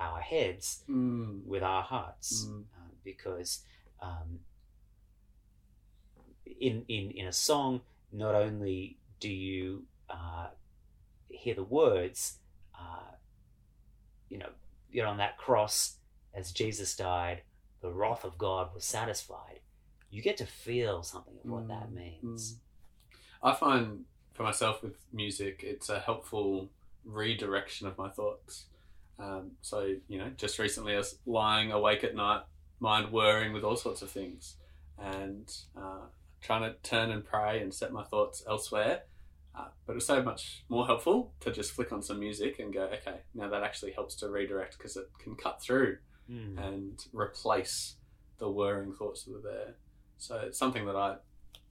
our 0.00 0.20
heads 0.20 0.82
Mm. 0.88 1.44
with 1.44 1.62
our 1.62 1.82
hearts, 1.82 2.46
Mm. 2.46 2.64
uh, 2.74 2.90
because 3.04 3.64
um, 4.00 4.40
in 6.60 6.84
in 6.88 7.10
in 7.12 7.26
a 7.26 7.32
song, 7.32 7.80
not 8.12 8.34
only 8.34 8.98
do 9.20 9.28
you 9.28 9.84
uh, 10.10 10.48
hear 11.28 11.54
the 11.54 11.64
words, 11.64 12.38
uh, 12.78 13.15
you 14.28 14.38
know, 14.38 14.50
you're 14.90 15.06
on 15.06 15.18
that 15.18 15.36
cross 15.38 15.96
as 16.34 16.52
Jesus 16.52 16.96
died, 16.96 17.42
the 17.80 17.90
wrath 17.90 18.24
of 18.24 18.38
God 18.38 18.74
was 18.74 18.84
satisfied. 18.84 19.60
You 20.10 20.22
get 20.22 20.36
to 20.38 20.46
feel 20.46 21.02
something 21.02 21.34
of 21.42 21.50
what 21.50 21.68
that 21.68 21.90
Mm, 21.90 22.20
means. 22.22 22.56
I 23.42 23.54
find 23.54 24.04
for 24.34 24.42
myself 24.42 24.82
with 24.82 24.96
music, 25.12 25.62
it's 25.62 25.88
a 25.88 26.00
helpful 26.00 26.70
redirection 27.04 27.86
of 27.86 27.96
my 27.98 28.08
thoughts. 28.08 28.66
Um, 29.18 29.52
so, 29.62 29.94
you 30.08 30.18
know, 30.18 30.30
just 30.36 30.58
recently 30.58 30.94
I 30.94 30.98
was 30.98 31.18
lying 31.26 31.72
awake 31.72 32.04
at 32.04 32.14
night, 32.14 32.42
mind 32.80 33.12
whirring 33.12 33.52
with 33.52 33.64
all 33.64 33.76
sorts 33.76 34.02
of 34.02 34.10
things, 34.10 34.56
and 34.98 35.50
uh, 35.76 36.06
trying 36.42 36.62
to 36.62 36.74
turn 36.82 37.10
and 37.10 37.24
pray 37.24 37.60
and 37.62 37.72
set 37.72 37.92
my 37.92 38.02
thoughts 38.04 38.42
elsewhere. 38.46 39.02
Uh, 39.56 39.68
but 39.86 39.92
it 39.92 39.96
was 39.96 40.06
so 40.06 40.22
much 40.22 40.64
more 40.68 40.84
helpful 40.86 41.32
to 41.40 41.50
just 41.50 41.72
flick 41.72 41.90
on 41.90 42.02
some 42.02 42.20
music 42.20 42.58
and 42.58 42.74
go, 42.74 42.82
okay, 42.82 43.20
now 43.34 43.48
that 43.48 43.62
actually 43.62 43.92
helps 43.92 44.14
to 44.16 44.28
redirect 44.28 44.76
because 44.76 44.96
it 44.96 45.08
can 45.18 45.34
cut 45.34 45.60
through 45.62 45.98
Mm. 46.30 46.58
and 46.58 47.06
replace 47.12 47.96
the 48.38 48.50
whirring 48.50 48.92
thoughts 48.92 49.22
that 49.24 49.36
are 49.36 49.40
there. 49.40 49.74
So 50.18 50.36
it's 50.38 50.58
something 50.58 50.84
that 50.86 50.96
I 50.96 51.18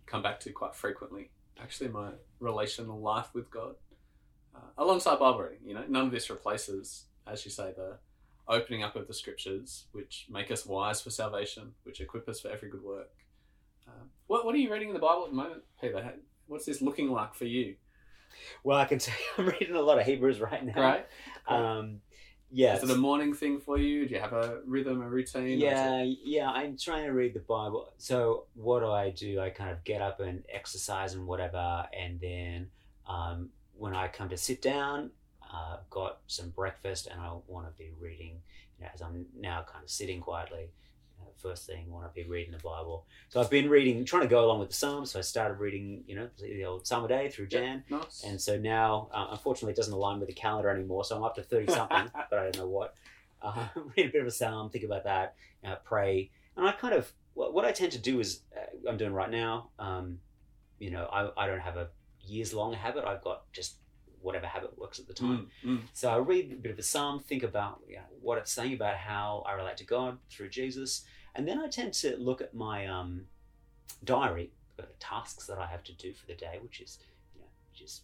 come 0.05 0.23
back 0.23 0.39
to 0.41 0.51
quite 0.53 0.73
frequently. 0.73 1.29
Actually, 1.61 1.89
my 1.89 2.11
relational 2.39 2.99
life 3.01 3.33
with 3.33 3.51
God, 3.51 3.75
uh, 4.55 4.59
alongside 4.77 5.19
Bible 5.19 5.41
reading. 5.41 5.59
You 5.67 5.73
know, 5.73 5.83
none 5.89 6.05
of 6.05 6.11
this 6.11 6.29
replaces, 6.29 7.05
as 7.27 7.43
you 7.43 7.51
say, 7.51 7.73
the 7.75 7.97
opening 8.47 8.81
up 8.81 8.95
of 8.95 9.07
the 9.07 9.13
scriptures, 9.13 9.87
which 9.91 10.25
make 10.29 10.49
us 10.51 10.65
wise 10.65 11.01
for 11.01 11.09
salvation, 11.09 11.73
which 11.83 11.99
equip 11.99 12.29
us 12.29 12.39
for 12.39 12.47
every 12.47 12.69
good 12.69 12.83
work. 12.83 13.11
Um, 13.87 14.09
what 14.27 14.45
What 14.45 14.55
are 14.55 14.57
you 14.57 14.71
reading 14.71 14.87
in 14.87 14.93
the 14.93 15.01
Bible 15.01 15.25
at 15.25 15.31
the 15.31 15.35
moment, 15.35 15.63
Peter? 15.81 16.13
What's 16.47 16.65
this 16.65 16.81
looking 16.81 17.09
like 17.11 17.33
for 17.33 17.45
you? 17.45 17.75
Well, 18.63 18.77
I 18.77 18.85
can 18.85 18.99
tell 18.99 19.15
you, 19.15 19.43
I'm 19.45 19.49
reading 19.59 19.75
a 19.75 19.81
lot 19.81 19.99
of 19.99 20.05
Hebrews 20.05 20.39
right 20.39 20.63
now. 20.63 20.81
Right? 20.81 21.05
Um, 21.47 22.01
yeah. 22.51 22.75
Is 22.77 22.83
it 22.83 22.89
a 22.89 22.95
morning 22.95 23.33
thing 23.33 23.59
for 23.59 23.77
you? 23.77 24.07
Do 24.07 24.13
you 24.13 24.21
have 24.21 24.33
a 24.33 24.59
rhythm, 24.65 25.01
a 25.01 25.07
routine? 25.07 25.59
Yeah, 25.59 26.03
yeah, 26.03 26.49
I'm 26.49 26.77
trying 26.77 27.05
to 27.05 27.11
read 27.11 27.33
the 27.33 27.39
Bible. 27.39 27.91
So 27.97 28.45
what 28.53 28.79
do 28.79 28.91
I 28.91 29.09
do? 29.09 29.39
I 29.39 29.49
kind 29.49 29.71
of 29.71 29.83
get 29.83 30.01
up 30.01 30.19
and 30.19 30.43
exercise 30.53 31.13
and 31.13 31.27
whatever, 31.27 31.85
and 31.97 32.19
then 32.19 32.69
um, 33.07 33.49
when 33.77 33.93
I 33.95 34.07
come 34.07 34.29
to 34.29 34.37
sit 34.37 34.61
down, 34.61 35.11
uh, 35.41 35.77
I've 35.79 35.89
got 35.89 36.19
some 36.27 36.49
breakfast, 36.49 37.07
and 37.07 37.19
I 37.19 37.33
want 37.47 37.67
to 37.67 37.73
be 37.77 37.91
reading. 37.99 38.41
You 38.77 38.85
know, 38.85 38.91
as 38.93 39.01
I'm 39.01 39.25
now 39.37 39.65
kind 39.69 39.83
of 39.83 39.89
sitting 39.89 40.21
quietly. 40.21 40.69
Uh, 41.21 41.25
First 41.37 41.67
thing, 41.67 41.91
want 41.91 42.05
to 42.05 42.23
be 42.23 42.27
reading 42.27 42.51
the 42.51 42.57
Bible. 42.59 43.05
So 43.29 43.39
I've 43.39 43.49
been 43.49 43.69
reading, 43.69 44.03
trying 44.05 44.23
to 44.23 44.27
go 44.27 44.45
along 44.45 44.59
with 44.59 44.69
the 44.69 44.75
Psalms. 44.75 45.11
So 45.11 45.19
I 45.19 45.21
started 45.21 45.59
reading, 45.59 46.03
you 46.07 46.15
know, 46.15 46.29
the 46.39 46.65
old 46.65 46.87
Psalm 46.87 47.05
a 47.05 47.07
day 47.07 47.29
through 47.29 47.47
Jan. 47.47 47.83
Yeah, 47.89 47.97
nice. 47.97 48.23
And 48.23 48.41
so 48.41 48.57
now, 48.57 49.09
uh, 49.13 49.27
unfortunately, 49.31 49.73
it 49.73 49.77
doesn't 49.77 49.93
align 49.93 50.19
with 50.19 50.27
the 50.27 50.33
calendar 50.33 50.69
anymore. 50.69 51.03
So 51.05 51.15
I'm 51.15 51.23
up 51.23 51.35
to 51.35 51.43
30 51.43 51.71
something, 51.73 52.09
but 52.29 52.39
I 52.39 52.43
don't 52.43 52.57
know 52.57 52.67
what. 52.67 52.95
Uh, 53.41 53.67
read 53.97 54.07
a 54.07 54.11
bit 54.11 54.21
of 54.21 54.27
a 54.27 54.31
psalm, 54.31 54.69
think 54.69 54.85
about 54.85 55.03
that, 55.03 55.35
uh, 55.63 55.75
pray. 55.83 56.31
And 56.57 56.67
I 56.67 56.71
kind 56.71 56.93
of, 56.93 57.11
what, 57.33 57.53
what 57.53 57.65
I 57.65 57.71
tend 57.71 57.91
to 57.91 57.99
do 57.99 58.19
is, 58.19 58.41
uh, 58.55 58.89
I'm 58.89 58.97
doing 58.97 59.13
right 59.13 59.29
now, 59.29 59.69
um, 59.77 60.19
you 60.79 60.89
know, 60.89 61.05
I, 61.11 61.43
I 61.43 61.47
don't 61.47 61.59
have 61.59 61.77
a 61.77 61.89
years 62.27 62.53
long 62.53 62.73
habit. 62.73 63.05
I've 63.05 63.23
got 63.23 63.51
just 63.51 63.75
whatever 64.25 64.47
habit 64.47 64.77
works 64.77 64.99
at 64.99 65.07
the 65.07 65.13
time. 65.13 65.47
Mm, 65.63 65.69
mm. 65.69 65.81
So 65.93 66.09
I 66.09 66.17
read 66.17 66.51
a 66.51 66.55
bit 66.55 66.71
of 66.71 66.79
a 66.79 66.83
psalm, 66.83 67.15
think 67.19 67.43
about 67.43 67.81
you 67.87 67.95
know, 67.97 68.01
what 68.21 68.37
it's 68.37 68.51
saying 68.51 68.73
about 68.73 68.95
how 68.97 69.43
I 69.47 69.53
relate 69.53 69.77
to 69.77 69.85
God 69.85 70.17
through 70.31 70.49
Jesus, 70.49 71.05
and 71.35 71.47
then 71.47 71.59
I 71.59 71.67
tend 71.67 71.93
to 72.03 72.17
look 72.17 72.41
at 72.41 72.53
my 72.53 72.87
um, 72.87 73.25
diary, 74.03 74.51
the 74.77 74.87
tasks 74.99 75.45
that 75.47 75.57
I 75.57 75.67
have 75.67 75.83
to 75.85 75.93
do 75.93 76.13
for 76.13 76.25
the 76.25 76.33
day, 76.33 76.59
which 76.61 76.81
is 76.81 76.99
you 77.35 77.41
know, 77.41 77.47
just 77.73 78.01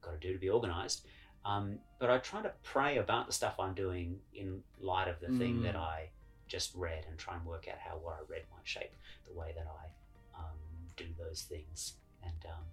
got 0.00 0.12
to 0.12 0.26
do 0.26 0.32
to 0.32 0.38
be 0.38 0.50
organised. 0.50 1.06
Um, 1.44 1.78
but 1.98 2.08
I 2.10 2.18
try 2.18 2.40
to 2.42 2.52
pray 2.62 2.96
about 2.98 3.26
the 3.26 3.32
stuff 3.32 3.56
I'm 3.58 3.74
doing 3.74 4.18
in 4.34 4.62
light 4.80 5.08
of 5.08 5.20
the 5.20 5.28
thing 5.38 5.56
Mm. 5.58 5.62
that 5.64 5.76
I 5.76 6.08
just 6.46 6.74
read, 6.74 7.04
and 7.08 7.18
try 7.18 7.34
and 7.36 7.44
work 7.44 7.68
out 7.68 7.78
how 7.78 7.96
what 7.98 8.14
I 8.14 8.20
read 8.32 8.44
might 8.54 8.66
shape 8.66 8.92
the 9.26 9.34
way 9.40 9.52
that 9.56 9.66
I 9.66 9.84
um, 10.40 10.58
do 10.96 11.06
those 11.18 11.42
things. 11.42 11.94
And 12.22 12.40
um, 12.46 12.64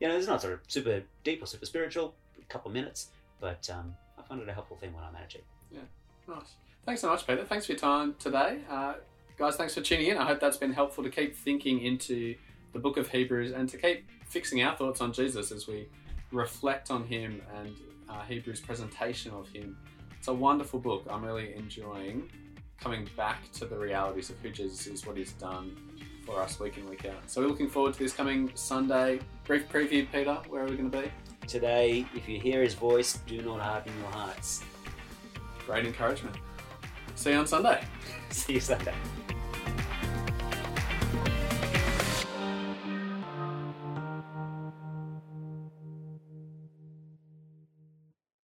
you 0.00 0.08
know, 0.08 0.16
it's 0.16 0.26
not 0.26 0.42
sort 0.42 0.54
of 0.54 0.60
super 0.68 1.02
deep 1.22 1.42
or 1.42 1.46
super 1.46 1.66
spiritual, 1.66 2.14
couple 2.48 2.70
minutes, 2.70 3.08
but 3.40 3.68
um, 3.72 3.94
I 4.18 4.22
found 4.22 4.42
it 4.42 4.48
a 4.48 4.52
helpful 4.52 4.76
thing 4.76 4.92
when 4.94 5.04
I 5.04 5.10
manage 5.10 5.36
it. 5.36 5.44
Yeah, 5.72 5.80
nice. 6.28 6.54
Thanks 6.84 7.00
so 7.00 7.08
much, 7.08 7.26
Peter. 7.26 7.44
Thanks 7.44 7.66
for 7.66 7.72
your 7.72 7.78
time 7.78 8.14
today. 8.18 8.58
Uh, 8.70 8.94
guys, 9.38 9.56
thanks 9.56 9.74
for 9.74 9.80
tuning 9.80 10.08
in. 10.08 10.18
I 10.18 10.26
hope 10.26 10.40
that's 10.40 10.56
been 10.56 10.72
helpful 10.72 11.02
to 11.04 11.10
keep 11.10 11.36
thinking 11.36 11.80
into 11.80 12.34
the 12.72 12.78
book 12.78 12.96
of 12.96 13.08
Hebrews 13.08 13.52
and 13.52 13.68
to 13.70 13.78
keep 13.78 14.06
fixing 14.26 14.62
our 14.62 14.76
thoughts 14.76 15.00
on 15.00 15.12
Jesus 15.12 15.50
as 15.52 15.66
we 15.66 15.88
reflect 16.32 16.90
on 16.90 17.04
him 17.04 17.40
and 17.56 17.74
uh, 18.08 18.22
Hebrews' 18.22 18.60
presentation 18.60 19.32
of 19.32 19.48
him. 19.48 19.76
It's 20.18 20.28
a 20.28 20.34
wonderful 20.34 20.80
book. 20.80 21.06
I'm 21.10 21.24
really 21.24 21.54
enjoying 21.54 22.30
coming 22.80 23.08
back 23.16 23.50
to 23.52 23.64
the 23.64 23.76
realities 23.76 24.30
of 24.30 24.36
who 24.40 24.50
Jesus 24.50 24.86
is, 24.86 25.06
what 25.06 25.16
he's 25.16 25.32
done 25.32 25.76
for 26.26 26.40
us 26.40 26.58
week 26.58 26.76
in, 26.76 26.88
week 26.88 27.06
out. 27.06 27.30
So 27.30 27.40
we're 27.40 27.48
looking 27.48 27.68
forward 27.68 27.94
to 27.94 27.98
this 27.98 28.12
coming 28.12 28.50
Sunday. 28.54 29.20
Brief 29.44 29.68
preview, 29.68 30.06
Peter. 30.10 30.34
Where 30.48 30.64
are 30.64 30.68
we 30.68 30.76
going 30.76 30.90
to 30.90 31.02
be? 31.02 31.10
Today, 31.46 32.06
if 32.14 32.28
you 32.28 32.38
hear 32.40 32.62
his 32.62 32.74
voice, 32.74 33.18
do 33.26 33.40
not 33.42 33.60
harden 33.60 33.92
your 34.00 34.10
hearts. 34.10 34.62
Great 35.66 35.86
encouragement. 35.86 36.36
See 37.14 37.30
you 37.30 37.36
on 37.36 37.46
Sunday. 37.46 37.84
See 38.30 38.54
you 38.54 38.60
Sunday. 38.60 38.94